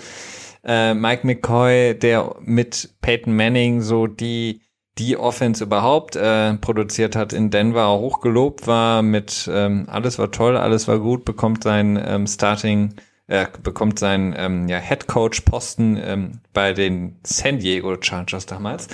[0.63, 4.61] Äh, Mike McCoy, der mit Peyton Manning so die
[4.97, 10.57] die Offense überhaupt äh, produziert hat in Denver, hochgelobt war mit ähm, alles war toll,
[10.57, 12.95] alles war gut, bekommt sein ähm, Starting,
[13.27, 18.89] äh, bekommt seinen ähm, ja, Head Coach Posten ähm, bei den San Diego Chargers damals.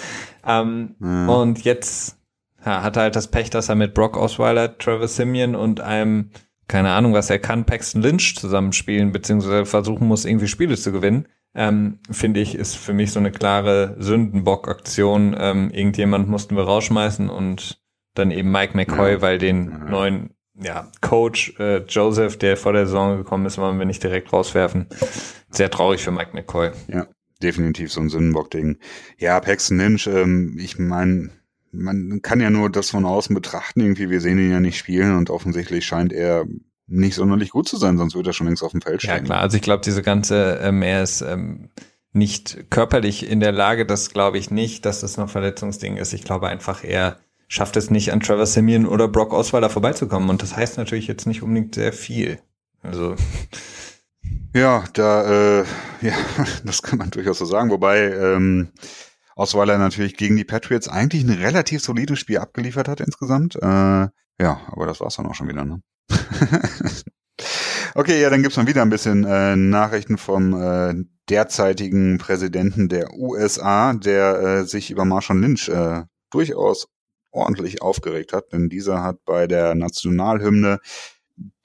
[0.46, 1.30] Ähm, mhm.
[1.30, 2.17] Und jetzt
[2.68, 6.32] ja, hatte halt das Pech, dass er mit Brock Osweiler, Trevor Simeon und einem,
[6.68, 11.30] keine Ahnung, was er kann, Paxton Lynch zusammenspielen, beziehungsweise versuchen muss, irgendwie Spiele zu gewinnen.
[11.56, 15.34] Ähm, finde ich, ist für mich so eine klare Sündenbock-Aktion.
[15.40, 17.80] Ähm, irgendjemand mussten wir rausschmeißen und
[18.16, 19.22] dann eben Mike McCoy, ja.
[19.22, 19.78] weil den ja.
[19.90, 24.34] neuen ja, Coach äh, Joseph, der vor der Saison gekommen ist, wollen wir nicht direkt
[24.34, 24.88] rauswerfen.
[25.50, 26.72] Sehr traurig für Mike McCoy.
[26.90, 27.08] Ja,
[27.42, 28.78] definitiv so ein Sündenbock-Ding.
[29.18, 31.30] Ja, Paxton Lynch, ähm, ich meine,
[31.72, 35.16] man kann ja nur das von außen betrachten, irgendwie, wir sehen ihn ja nicht spielen
[35.18, 36.46] und offensichtlich scheint er
[36.88, 39.16] nicht sonderlich gut zu sein, sonst würde er schon längst auf dem Feld stehen.
[39.16, 41.70] Ja klar, also ich glaube, diese ganze, ähm, er ist ähm,
[42.14, 46.14] nicht körperlich in der Lage, das glaube ich nicht, dass das noch Verletzungsding ist.
[46.14, 50.42] Ich glaube einfach, er schafft es nicht, an Trevor Simeon oder Brock Osweiler vorbeizukommen und
[50.42, 52.40] das heißt natürlich jetzt nicht unbedingt sehr viel.
[52.82, 53.16] Also
[54.54, 55.66] ja, da, äh,
[56.02, 56.14] ja,
[56.64, 58.70] das kann man durchaus so sagen, wobei ähm,
[59.38, 63.56] Osweiler natürlich gegen die Patriots eigentlich ein relativ solides Spiel abgeliefert hat insgesamt.
[63.56, 63.60] Äh,
[64.40, 65.82] ja, aber das war's dann auch schon wieder, ne?
[67.96, 70.96] okay, ja, dann gibt's mal wieder ein bisschen äh, Nachrichten vom äh,
[71.30, 76.88] derzeitigen Präsidenten der USA, der äh, sich über Marshall Lynch äh, durchaus
[77.32, 80.80] ordentlich aufgeregt hat, denn dieser hat bei der Nationalhymne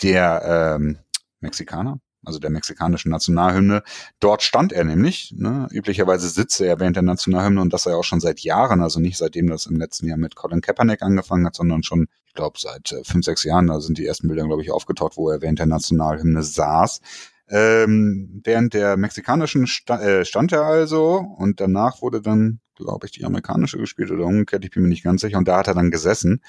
[0.02, 0.98] der ähm,
[1.40, 3.82] Mexikaner, also der mexikanischen Nationalhymne.
[4.20, 5.34] Dort stand er nämlich.
[5.36, 5.68] Ne?
[5.70, 9.16] Üblicherweise sitze er während der Nationalhymne und das er auch schon seit Jahren, also nicht
[9.16, 12.92] seitdem das im letzten Jahr mit Colin Kaepernick angefangen hat, sondern schon, ich glaube, seit
[12.92, 15.58] äh, fünf, sechs Jahren, da sind die ersten Bilder, glaube ich, aufgetaucht, wo er während
[15.58, 17.00] der Nationalhymne saß.
[17.48, 23.12] Ähm, während der mexikanischen sta äh, stand er also und danach wurde dann, glaube ich,
[23.12, 25.74] die amerikanische gespielt oder umgekehrt, ich bin mir nicht ganz sicher, und da hat er
[25.74, 26.40] dann gesessen.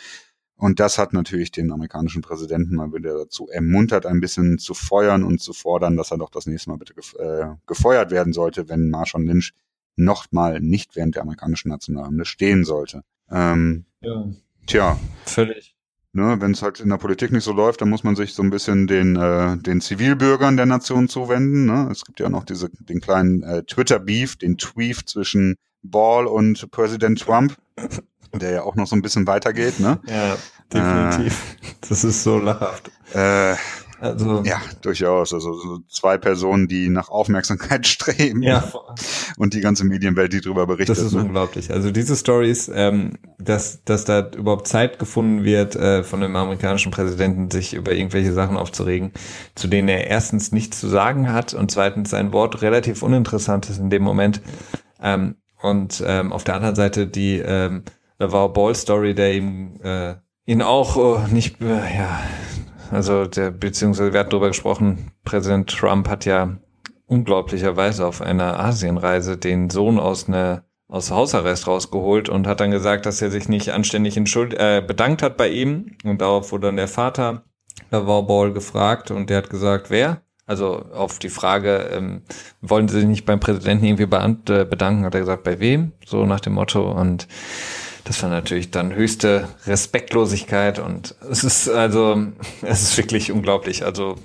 [0.55, 5.23] Und das hat natürlich den amerikanischen Präsidenten mal wieder dazu ermuntert, ein bisschen zu feuern
[5.23, 8.69] und zu fordern, dass er doch das nächste Mal bitte gef äh, gefeuert werden sollte,
[8.69, 9.53] wenn Marshawn Lynch
[9.95, 13.03] nochmal nicht während der amerikanischen Nationalhymne stehen sollte.
[13.29, 14.25] Ähm, ja.
[14.65, 14.99] Tja.
[15.25, 15.75] Völlig.
[16.15, 18.43] Ne, Wenn es halt in der Politik nicht so läuft, dann muss man sich so
[18.43, 21.65] ein bisschen den, äh, den Zivilbürgern der Nation zuwenden.
[21.65, 21.89] Ne?
[21.91, 27.19] Es gibt ja noch diese, den kleinen äh, Twitter-Beef, den Tweet zwischen Ball und Präsident
[27.19, 27.57] Trump
[28.39, 29.99] der ja auch noch so ein bisschen weitergeht, ne?
[30.07, 30.37] Ja,
[30.71, 31.55] definitiv.
[31.61, 32.91] Äh, das ist so lachhaft.
[33.13, 33.55] Äh,
[34.03, 35.33] also, ja, durchaus.
[35.33, 38.43] Also so zwei Personen, die nach Aufmerksamkeit streben.
[38.43, 38.69] Ja.
[39.37, 40.97] Und die ganze Medienwelt, die darüber berichtet.
[40.97, 41.21] Das ist ne?
[41.21, 41.71] unglaublich.
[41.71, 46.91] Also diese Stories, ähm, dass, dass da überhaupt Zeit gefunden wird, äh, von dem amerikanischen
[46.91, 49.13] Präsidenten, sich über irgendwelche Sachen aufzuregen,
[49.55, 53.79] zu denen er erstens nichts zu sagen hat und zweitens sein Wort relativ uninteressant ist
[53.79, 54.41] in dem Moment.
[55.01, 57.83] Ähm, und ähm, auf der anderen Seite die ähm,
[58.19, 62.19] da war Ball Story, der ihm äh, ihn auch äh, nicht, äh, ja,
[62.91, 66.57] also der, beziehungsweise wir hatten darüber gesprochen, Präsident Trump hat ja
[67.07, 73.07] unglaublicherweise auf einer Asienreise den Sohn aus einer aus Hausarrest rausgeholt und hat dann gesagt,
[73.07, 75.97] dass er sich nicht anständig entschuld äh, bedankt hat bei ihm.
[76.03, 77.45] Und darauf wurde dann der Vater,
[77.89, 80.21] war Ball gefragt und der hat gesagt, wer?
[80.45, 82.21] Also auf die Frage, ähm,
[82.61, 85.93] wollen Sie sich nicht beim Präsidenten irgendwie bedanken, hat er gesagt, bei wem?
[86.05, 86.91] So nach dem Motto.
[86.91, 87.27] Und
[88.05, 92.27] das war natürlich dann höchste Respektlosigkeit und es ist also,
[92.61, 93.85] es ist wirklich unglaublich.
[93.85, 94.17] Also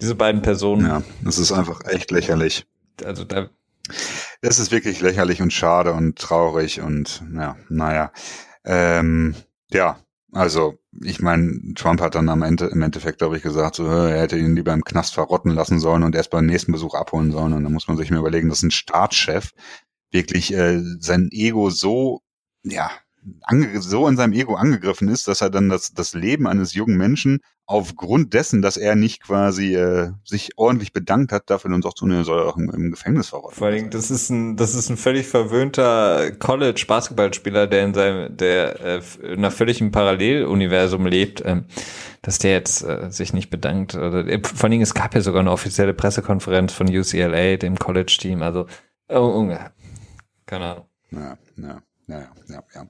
[0.00, 0.86] diese beiden Personen.
[0.86, 2.66] Ja, das ist einfach echt lächerlich.
[3.04, 3.48] Also da.
[4.42, 8.12] Das ist wirklich lächerlich und schade und traurig und ja, naja.
[8.64, 9.34] Ähm,
[9.70, 9.98] ja,
[10.32, 14.20] also ich meine, Trump hat dann am Ende im Endeffekt, glaube ich, gesagt, so, er
[14.20, 17.52] hätte ihn lieber im Knast verrotten lassen sollen und erst beim nächsten Besuch abholen sollen.
[17.52, 19.52] Und da muss man sich mir überlegen, dass ein Staatschef
[20.10, 22.22] wirklich äh, sein Ego so
[22.70, 22.90] ja,
[23.78, 27.40] so in seinem Ego angegriffen ist, dass er dann das, das Leben eines jungen Menschen
[27.66, 32.08] aufgrund dessen, dass er nicht quasi äh, sich ordentlich bedankt hat, dafür dann doch zu
[32.08, 33.56] er soll auch im, im Gefängnis verrotten.
[33.56, 38.80] Vor allem, das ist ein, das ist ein völlig verwöhnter College-Basketballspieler, der in seinem, der
[38.80, 41.64] äh, in einer völligen Paralleluniversum lebt, ähm,
[42.22, 43.94] dass der jetzt äh, sich nicht bedankt.
[43.94, 47.78] Oder, äh, vor allen Dingen, es gab ja sogar eine offizielle Pressekonferenz von UCLA, dem
[47.78, 48.66] College-Team, also
[49.10, 49.54] oh,
[50.46, 50.86] keine Ahnung.
[51.10, 52.86] Ja, ja ja, ja, ja.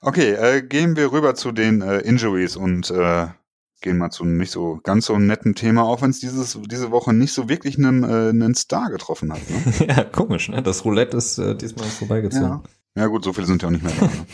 [0.00, 3.28] Okay, äh, gehen wir rüber zu den äh, Injuries und äh,
[3.80, 6.90] gehen mal zu einem nicht so ganz so netten Thema, auch wenn es dieses diese
[6.90, 9.40] Woche nicht so wirklich einen, äh, einen Star getroffen hat.
[9.48, 9.86] Ne?
[9.88, 10.62] ja, komisch, ne?
[10.62, 12.48] Das Roulette ist äh, diesmal vorbeigezogen.
[12.48, 12.62] Ja.
[12.96, 14.06] ja gut, so viele sind ja auch nicht mehr da.
[14.06, 14.12] Ne?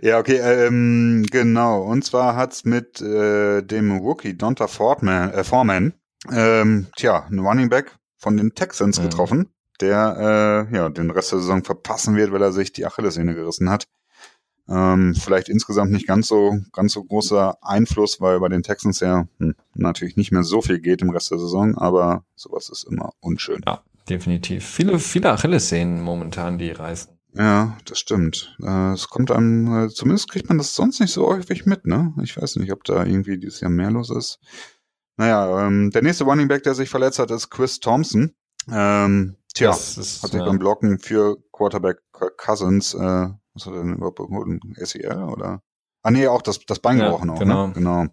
[0.00, 1.82] Ja, okay, ähm, genau.
[1.82, 5.92] Und zwar hat's mit äh, dem Rookie Donta Foreman, äh, Foreman
[6.32, 9.04] ähm, tja, ein Running Back von den Texans ja.
[9.04, 9.52] getroffen
[9.82, 13.68] der äh, ja den Rest der Saison verpassen wird, weil er sich die Achillessehne gerissen
[13.68, 13.88] hat.
[14.68, 19.26] Ähm, vielleicht insgesamt nicht ganz so ganz so großer Einfluss, weil bei den Texans ja
[19.38, 23.10] hm, natürlich nicht mehr so viel geht im Rest der Saison, aber sowas ist immer
[23.20, 23.60] unschön.
[23.66, 24.64] Ja, definitiv.
[24.64, 27.12] Viele viele Achillessehnen momentan, die reißen.
[27.34, 28.56] Ja, das stimmt.
[28.62, 32.12] Äh, es kommt einem, äh, zumindest kriegt man das sonst nicht so häufig mit, ne?
[32.22, 34.38] Ich weiß nicht, ob da irgendwie dieses Jahr mehr los ist.
[35.16, 38.32] Naja, ähm, der nächste Running Back, der sich verletzt hat, ist Chris Thompson.
[38.70, 40.46] Ähm, Tja, das ist, hat sich ja.
[40.46, 41.98] beim Blocken für Quarterback
[42.36, 45.62] Cousins, äh, was hat er denn überhaupt ein SEL oder?
[46.02, 47.66] Ah nee, auch das, das Bein ja, gebrochen auch, genau.
[47.68, 47.72] Ne?
[47.74, 48.06] genau.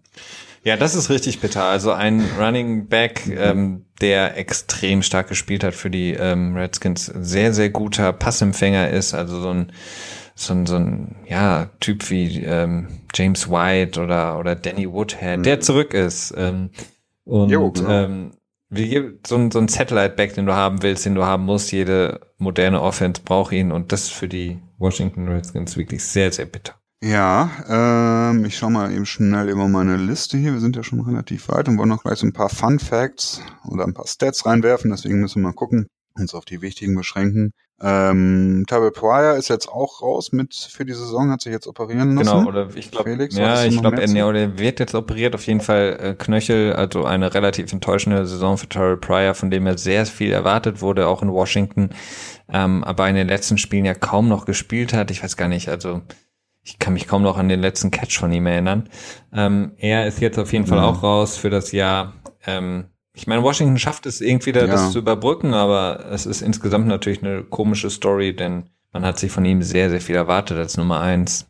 [0.62, 1.64] Ja, das ist richtig bitter.
[1.64, 7.54] Also ein Running Back, ähm, der extrem stark gespielt hat für die ähm, Redskins, sehr,
[7.54, 9.72] sehr guter Passempfänger ist, also so ein
[10.40, 15.42] so ein, so ein ja, Typ wie ähm, James White oder, oder Danny Woodhead, mhm.
[15.42, 16.32] der zurück ist.
[16.36, 16.70] Ähm,
[17.24, 17.90] und jo, genau.
[17.90, 18.30] ähm,
[18.70, 21.72] wie so ein, so ein Satellite-Back, den du haben willst, den du haben musst.
[21.72, 26.46] Jede moderne Offense braucht ihn und das ist für die Washington Redskins wirklich sehr, sehr
[26.46, 26.74] bitter.
[27.02, 27.50] Ja,
[28.30, 30.52] ähm, ich schaue mal eben schnell über meine Liste hier.
[30.52, 33.40] Wir sind ja schon relativ weit und wollen noch gleich so ein paar Fun Facts
[33.66, 34.90] oder ein paar Stats reinwerfen.
[34.90, 35.86] Deswegen müssen wir mal gucken,
[36.20, 37.52] uns auf die wichtigen beschränken.
[37.82, 42.14] Ähm, Tyrell Pryor ist jetzt auch raus mit für die Saison, hat sich jetzt operieren
[42.14, 42.28] lassen.
[42.28, 45.98] Genau, oder ich glaube, ja, ich glaube, er, er wird jetzt operiert, auf jeden Fall
[45.98, 50.30] äh, Knöchel, also eine relativ enttäuschende Saison für Tyrell Pryor, von dem er sehr viel
[50.30, 51.90] erwartet wurde, auch in Washington,
[52.52, 55.10] ähm, aber in den letzten Spielen ja kaum noch gespielt hat.
[55.10, 56.02] Ich weiß gar nicht, also
[56.62, 58.90] ich kann mich kaum noch an den letzten Catch von ihm erinnern.
[59.32, 62.12] Ähm, er ist jetzt auf jeden Fall auch raus für das Jahr.
[62.46, 64.66] Ähm, ich meine, Washington schafft es irgendwie da, ja.
[64.66, 69.32] das zu überbrücken, aber es ist insgesamt natürlich eine komische Story, denn man hat sich
[69.32, 71.46] von ihm sehr, sehr viel erwartet als Nummer eins.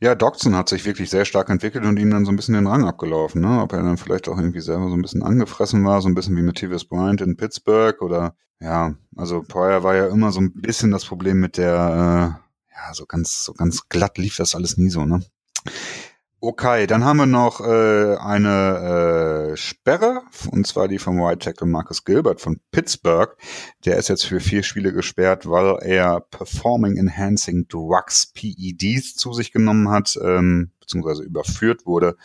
[0.00, 2.66] Ja, Dodson hat sich wirklich sehr stark entwickelt und ihm dann so ein bisschen den
[2.66, 3.62] Rang abgelaufen, ne?
[3.62, 6.36] Ob er dann vielleicht auch irgendwie selber so ein bisschen angefressen war, so ein bisschen
[6.36, 10.90] wie Matthias Bryant in Pittsburgh oder ja, also Pryor war ja immer so ein bisschen
[10.90, 14.90] das Problem mit der, äh, ja, so ganz, so ganz glatt lief das alles nie
[14.90, 15.22] so, ne?
[16.46, 20.20] Okay, dann haben wir noch äh, eine äh, Sperre,
[20.50, 23.34] und zwar die vom White Tackle Marcus Gilbert von Pittsburgh.
[23.86, 29.52] Der ist jetzt für vier Spiele gesperrt, weil er Performing Enhancing Drugs, PEDs, zu sich
[29.52, 32.18] genommen hat, ähm, beziehungsweise überführt wurde.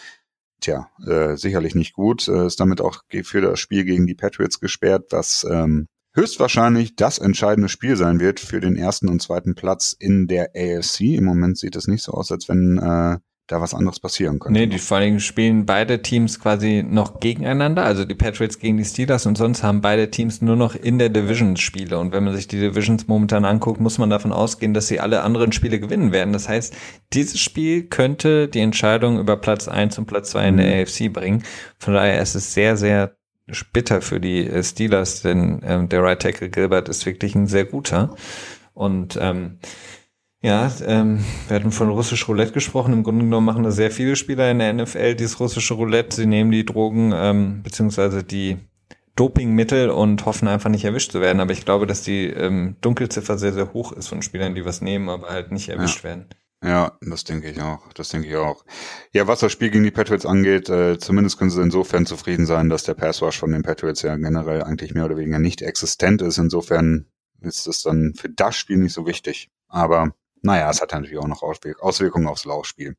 [0.59, 2.28] Tja, äh, sicherlich nicht gut.
[2.28, 7.20] Äh, ist damit auch für das Spiel gegen die Patriots gesperrt, was ähm, höchstwahrscheinlich das
[7.20, 11.15] entscheidende Spiel sein wird für den ersten und zweiten Platz in der AFC.
[11.15, 14.59] Im Moment sieht es nicht so aus, als wenn äh, da was anderes passieren könnte.
[14.59, 18.77] Nee, die vor allen Dingen spielen beide Teams quasi noch gegeneinander, also die Patriots gegen
[18.77, 22.23] die Steelers und sonst haben beide Teams nur noch in der Division Spiele und wenn
[22.23, 25.79] man sich die Divisions momentan anguckt, muss man davon ausgehen, dass sie alle anderen Spiele
[25.79, 26.31] gewinnen werden.
[26.31, 26.75] Das heißt,
[27.13, 30.83] dieses Spiel könnte die Entscheidung über Platz eins und Platz zwei in der mhm.
[30.83, 31.43] AFC bringen.
[31.79, 33.15] Von daher ist es sehr, sehr
[33.73, 37.65] bitter für die äh, Steelers, denn ähm, der Right Tackle Gilbert ist wirklich ein sehr
[37.65, 38.15] guter
[38.73, 39.57] und ähm,
[40.41, 42.93] ja, ähm, wir hatten von russisch Roulette gesprochen.
[42.93, 46.15] Im Grunde genommen machen da sehr viele Spieler in der NFL dieses russische Roulette.
[46.15, 48.57] Sie nehmen die Drogen ähm, beziehungsweise die
[49.15, 51.41] Dopingmittel und hoffen einfach nicht erwischt zu werden.
[51.41, 54.79] Aber ich glaube, dass die ähm, Dunkelziffer sehr, sehr hoch ist von Spielern, die was
[54.79, 56.03] nehmen, aber halt nicht erwischt ja.
[56.05, 56.25] werden.
[56.63, 57.91] Ja, das denke ich auch.
[57.93, 58.63] Das denke ich auch.
[59.13, 62.69] Ja, was das Spiel gegen die Patriots angeht, äh, zumindest können sie insofern zufrieden sein,
[62.69, 66.37] dass der Passwash von den Patriots ja generell eigentlich mehr oder weniger nicht existent ist.
[66.37, 67.05] Insofern
[67.41, 69.49] ist es dann für das Spiel nicht so wichtig.
[69.67, 72.95] Aber naja, es hat natürlich auch noch Auswirkungen aufs Laufspiel.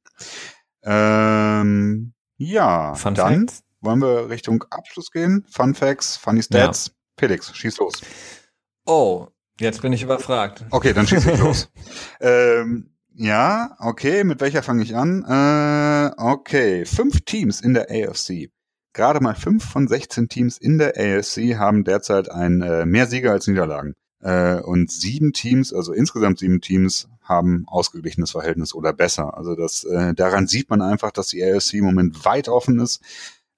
[0.82, 3.62] Ähm, ja, Fun dann Facts?
[3.80, 5.44] wollen wir Richtung Abschluss gehen.
[5.50, 6.86] Fun Facts, Funny Stats.
[6.86, 6.92] Ja.
[7.18, 8.00] Felix, schieß los.
[8.86, 9.28] Oh,
[9.58, 10.64] jetzt bin ich überfragt.
[10.70, 11.70] Okay, dann schieß ich los.
[12.20, 15.22] ähm, ja, okay, mit welcher fange ich an?
[15.24, 18.50] Äh, okay, fünf Teams in der AFC.
[18.94, 23.32] Gerade mal fünf von 16 Teams in der AFC haben derzeit ein äh, mehr Sieger
[23.32, 23.94] als Niederlagen.
[24.20, 29.36] Äh, und sieben Teams, also insgesamt sieben Teams, haben ausgeglichenes Verhältnis oder besser.
[29.38, 33.00] Also das, äh, daran sieht man einfach, dass die AFC im Moment weit offen ist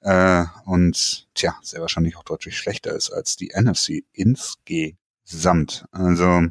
[0.01, 5.87] äh, und tja, sehr wahrscheinlich auch deutlich schlechter ist als die NFC insgesamt.
[5.91, 6.43] Also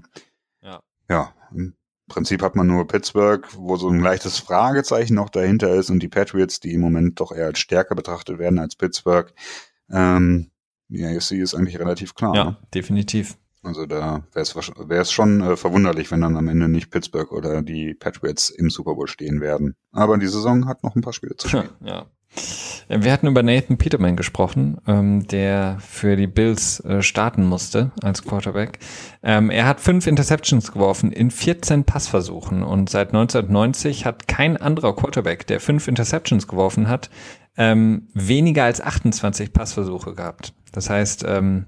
[0.61, 1.75] ja, ja im
[2.07, 6.09] Prinzip hat man nur Pittsburgh, wo so ein leichtes Fragezeichen noch dahinter ist und die
[6.09, 9.31] Patriots, die im Moment doch eher als stärker betrachtet werden als Pittsburgh.
[9.89, 10.51] Ähm,
[10.89, 12.35] die AFC ist eigentlich relativ klar.
[12.35, 12.57] Ja, ne?
[12.73, 13.37] definitiv.
[13.63, 17.93] Also da wäre es schon äh, verwunderlich, wenn dann am Ende nicht Pittsburgh oder die
[17.93, 19.75] Patriots im Super Bowl stehen werden.
[19.91, 21.69] Aber die Saison hat noch ein paar Spiele zu spielen.
[21.83, 22.07] Ja.
[22.87, 28.23] Wir hatten über Nathan Peterman gesprochen, ähm, der für die Bills äh, starten musste als
[28.23, 28.79] Quarterback.
[29.21, 34.95] Ähm, er hat fünf Interceptions geworfen in 14 Passversuchen und seit 1990 hat kein anderer
[34.95, 37.09] Quarterback, der fünf Interceptions geworfen hat,
[37.57, 40.53] ähm, weniger als 28 Passversuche gehabt.
[40.71, 41.65] Das heißt, ähm,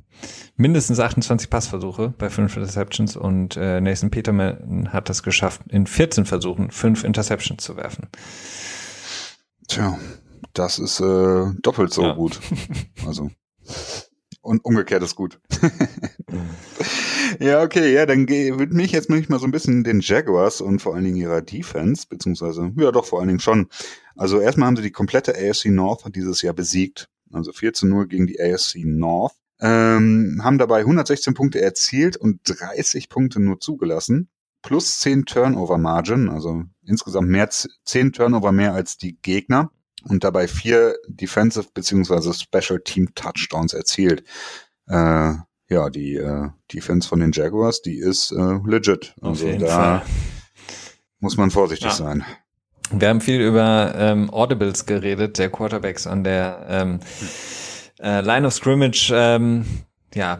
[0.55, 6.25] mindestens 28 Passversuche bei fünf Interceptions und äh, Nathan Peterman hat das geschafft, in 14
[6.25, 8.07] Versuchen fünf Interceptions zu werfen.
[9.67, 9.97] Tja,
[10.53, 12.13] das ist äh, doppelt so ja.
[12.13, 12.39] gut.
[13.05, 13.29] Also
[14.43, 15.39] und umgekehrt ist gut.
[17.39, 20.81] ja, okay, ja, dann widme ich jetzt mich mal so ein bisschen den Jaguars und
[20.81, 23.67] vor allen Dingen ihrer Defense, beziehungsweise, ja doch, vor allen Dingen schon.
[24.15, 27.09] Also erstmal haben sie die komplette AFC North dieses Jahr besiegt.
[27.31, 29.33] Also 4 zu 0 gegen die AFC North.
[29.59, 34.29] Ähm, haben dabei 116 Punkte erzielt und 30 Punkte nur zugelassen.
[34.61, 39.71] Plus 10 Turnover Margin, also insgesamt mehr 10 Turnover mehr als die Gegner
[40.03, 44.23] und dabei vier Defensive beziehungsweise Special Team Touchdowns erzielt.
[44.87, 45.33] Äh,
[45.69, 49.15] ja, die äh, Defense von den Jaguars, die ist äh, legit.
[49.21, 50.05] Also da Fall.
[51.19, 51.95] muss man vorsichtig ja.
[51.95, 52.25] sein.
[52.91, 56.99] Wir haben viel über ähm, Audibles geredet, der Quarterbacks an der ähm,
[57.99, 59.11] äh, Line of Scrimmage.
[59.13, 59.65] Ähm,
[60.13, 60.39] ja,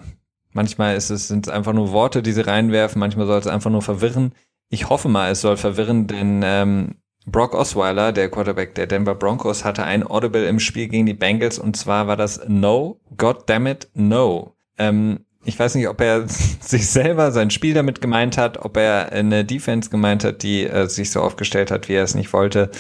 [0.52, 3.00] manchmal ist es sind es einfach nur Worte, die sie reinwerfen.
[3.00, 4.34] Manchmal soll es einfach nur verwirren.
[4.70, 9.64] Ich hoffe mal, es soll verwirren, denn ähm, Brock Osweiler, der Quarterback der Denver Broncos,
[9.64, 13.68] hatte ein Audible im Spiel gegen die Bengals und zwar war das No, God damn
[13.68, 14.56] it, No.
[14.78, 19.12] Ähm, ich weiß nicht, ob er sich selber sein Spiel damit gemeint hat, ob er
[19.12, 22.72] eine Defense gemeint hat, die äh, sich so aufgestellt hat, wie er es nicht wollte.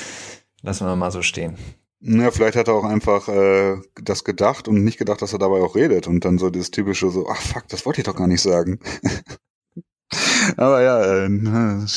[0.61, 1.57] Lassen wir mal so stehen.
[1.99, 5.61] Ja, vielleicht hat er auch einfach äh, das gedacht und nicht gedacht, dass er dabei
[5.61, 8.27] auch redet und dann so das typische so, ach fuck, das wollte ich doch gar
[8.27, 8.79] nicht sagen.
[10.57, 11.87] Aber ja, äh,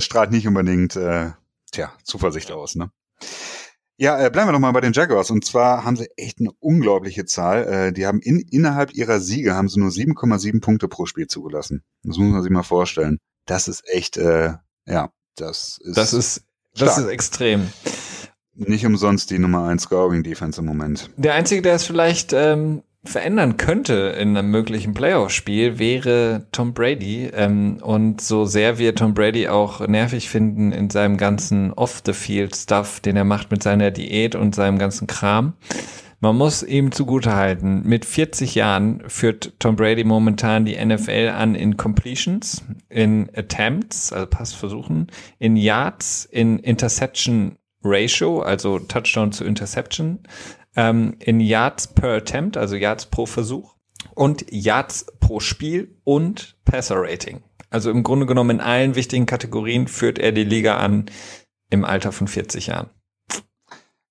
[0.00, 1.32] strahlt nicht unbedingt äh,
[1.72, 2.90] tja, Zuversicht aus, ne?
[3.98, 5.30] Ja, äh, bleiben wir noch mal bei den Jaguars.
[5.30, 7.64] Und zwar haben sie echt eine unglaubliche Zahl.
[7.64, 11.82] Äh, die haben in, innerhalb ihrer Siege haben sie nur 7,7 Punkte pro Spiel zugelassen.
[12.02, 13.18] Das muss man sich mal vorstellen.
[13.46, 14.54] Das ist echt, äh,
[14.86, 15.96] ja, das ist.
[15.96, 16.42] Das ist,
[16.74, 16.88] stark.
[16.88, 17.68] das ist extrem.
[18.54, 21.10] Nicht umsonst die Nummer 1 Scoring Defense im Moment.
[21.16, 27.30] Der einzige, der es vielleicht ähm, verändern könnte in einem möglichen Playoff-Spiel, wäre Tom Brady.
[27.34, 33.16] Ähm, und so sehr wir Tom Brady auch nervig finden in seinem ganzen Off-the-Field-Stuff, den
[33.16, 35.54] er macht mit seiner Diät und seinem ganzen Kram,
[36.20, 41.76] man muss ihm zugutehalten, mit 40 Jahren führt Tom Brady momentan die NFL an in
[41.76, 50.20] Completions, in Attempts, also Passversuchen, in Yards, in Interception Ratio, also Touchdown zu Interception,
[50.76, 53.76] ähm, in Yards per Attempt, also Yards pro Versuch
[54.14, 57.42] und Yards pro Spiel und Passer Rating.
[57.70, 61.06] Also im Grunde genommen in allen wichtigen Kategorien führt er die Liga an
[61.70, 62.90] im Alter von 40 Jahren.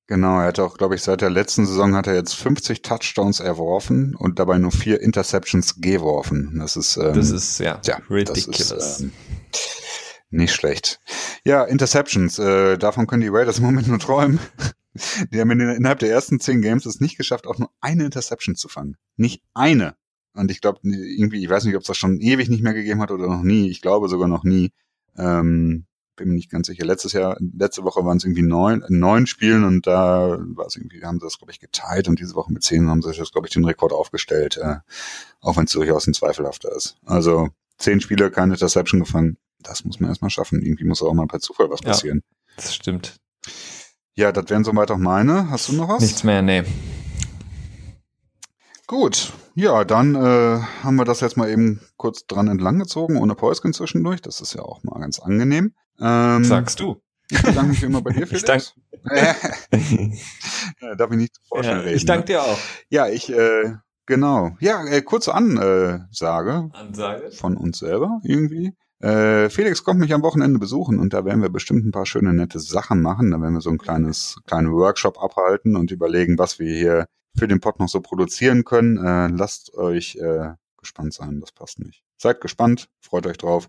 [0.07, 3.39] Genau, er hat auch, glaube ich, seit der letzten Saison hat er jetzt 50 Touchdowns
[3.39, 6.57] erworfen und dabei nur vier Interceptions geworfen.
[6.59, 8.71] Das ist, ähm, das ist ja, ja ridiculous.
[8.71, 9.11] Ist, ähm,
[10.29, 10.99] nicht schlecht.
[11.43, 14.39] Ja, Interceptions, äh, davon können die Raiders im Moment nur träumen.
[15.31, 18.67] Die haben innerhalb der ersten zehn Games es nicht geschafft, auch nur eine Interception zu
[18.67, 18.97] fangen.
[19.17, 19.95] Nicht eine.
[20.33, 23.01] Und ich glaube, irgendwie, ich weiß nicht, ob es das schon ewig nicht mehr gegeben
[23.01, 23.69] hat oder noch nie.
[23.69, 24.71] Ich glaube sogar noch nie.
[25.17, 25.85] Ähm,
[26.15, 26.85] bin mir nicht ganz sicher.
[26.85, 31.03] Letztes Jahr, letzte Woche waren es irgendwie neun, neun Spielen und da war es irgendwie,
[31.03, 33.47] haben sie das, glaube ich, geteilt und diese Woche mit zehn haben sie das, glaube
[33.47, 34.77] ich, den Rekord aufgestellt, äh,
[35.41, 36.97] auch wenn es durchaus ein zweifelhafter ist.
[37.05, 39.37] Also zehn Spiele, keine Interception gefangen.
[39.59, 40.61] Das muss man erstmal schaffen.
[40.61, 42.21] Irgendwie muss auch mal per Zufall was passieren.
[42.25, 43.15] Ja, das stimmt.
[44.17, 45.49] Ja, das wären soweit auch meine.
[45.49, 46.01] Hast du noch was?
[46.01, 46.63] Nichts mehr, nee.
[48.87, 53.35] Gut, ja, dann äh, haben wir das jetzt mal eben kurz dran entlang gezogen, ohne
[53.35, 54.21] Päuschen zwischendurch.
[54.21, 55.73] Das ist ja auch mal ganz angenehm.
[55.99, 57.01] Ähm, Sagst du.
[57.29, 58.43] Ich bedanke mich immer bei dir, Felix.
[58.43, 59.11] Ich
[59.71, 60.17] danke.
[60.81, 61.97] ja, darf ich nicht vorstellen ja, reden.
[61.97, 62.25] Ich danke ne?
[62.25, 62.59] dir auch.
[62.89, 63.73] Ja, ich, äh,
[64.05, 64.55] genau.
[64.61, 66.69] Ja, äh, kurze Ansage.
[66.71, 67.31] Ansage.
[67.31, 68.73] Von uns selber irgendwie.
[68.99, 72.33] Äh, Felix kommt mich am Wochenende besuchen und da werden wir bestimmt ein paar schöne,
[72.33, 73.31] nette Sachen machen.
[73.31, 77.05] Da werden wir so ein kleines, kleinen Workshop abhalten und überlegen, was wir hier
[77.37, 78.97] für den Pod noch so produzieren können.
[78.97, 82.03] Äh, lasst euch äh, gespannt sein, das passt nicht.
[82.17, 83.67] Seid gespannt, freut euch drauf.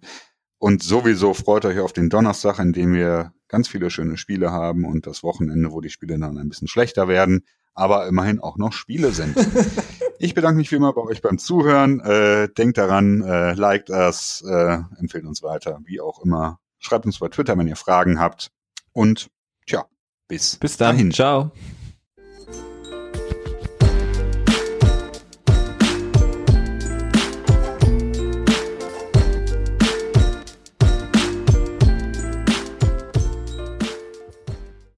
[0.58, 4.84] Und sowieso freut euch auf den Donnerstag, in dem wir ganz viele schöne Spiele haben
[4.84, 7.42] und das Wochenende, wo die Spiele dann ein bisschen schlechter werden
[7.76, 9.36] aber immerhin auch noch Spiele sind.
[10.18, 12.00] ich bedanke mich wie immer bei euch beim Zuhören.
[12.00, 16.58] Äh, denkt daran, äh, liked us, äh, empfehlt uns weiter, wie auch immer.
[16.78, 18.50] Schreibt uns bei Twitter, wenn ihr Fragen habt.
[18.92, 19.28] Und
[19.66, 19.84] tja,
[20.28, 20.96] bis, bis dann.
[20.96, 21.12] Dahin.
[21.12, 21.52] Ciao.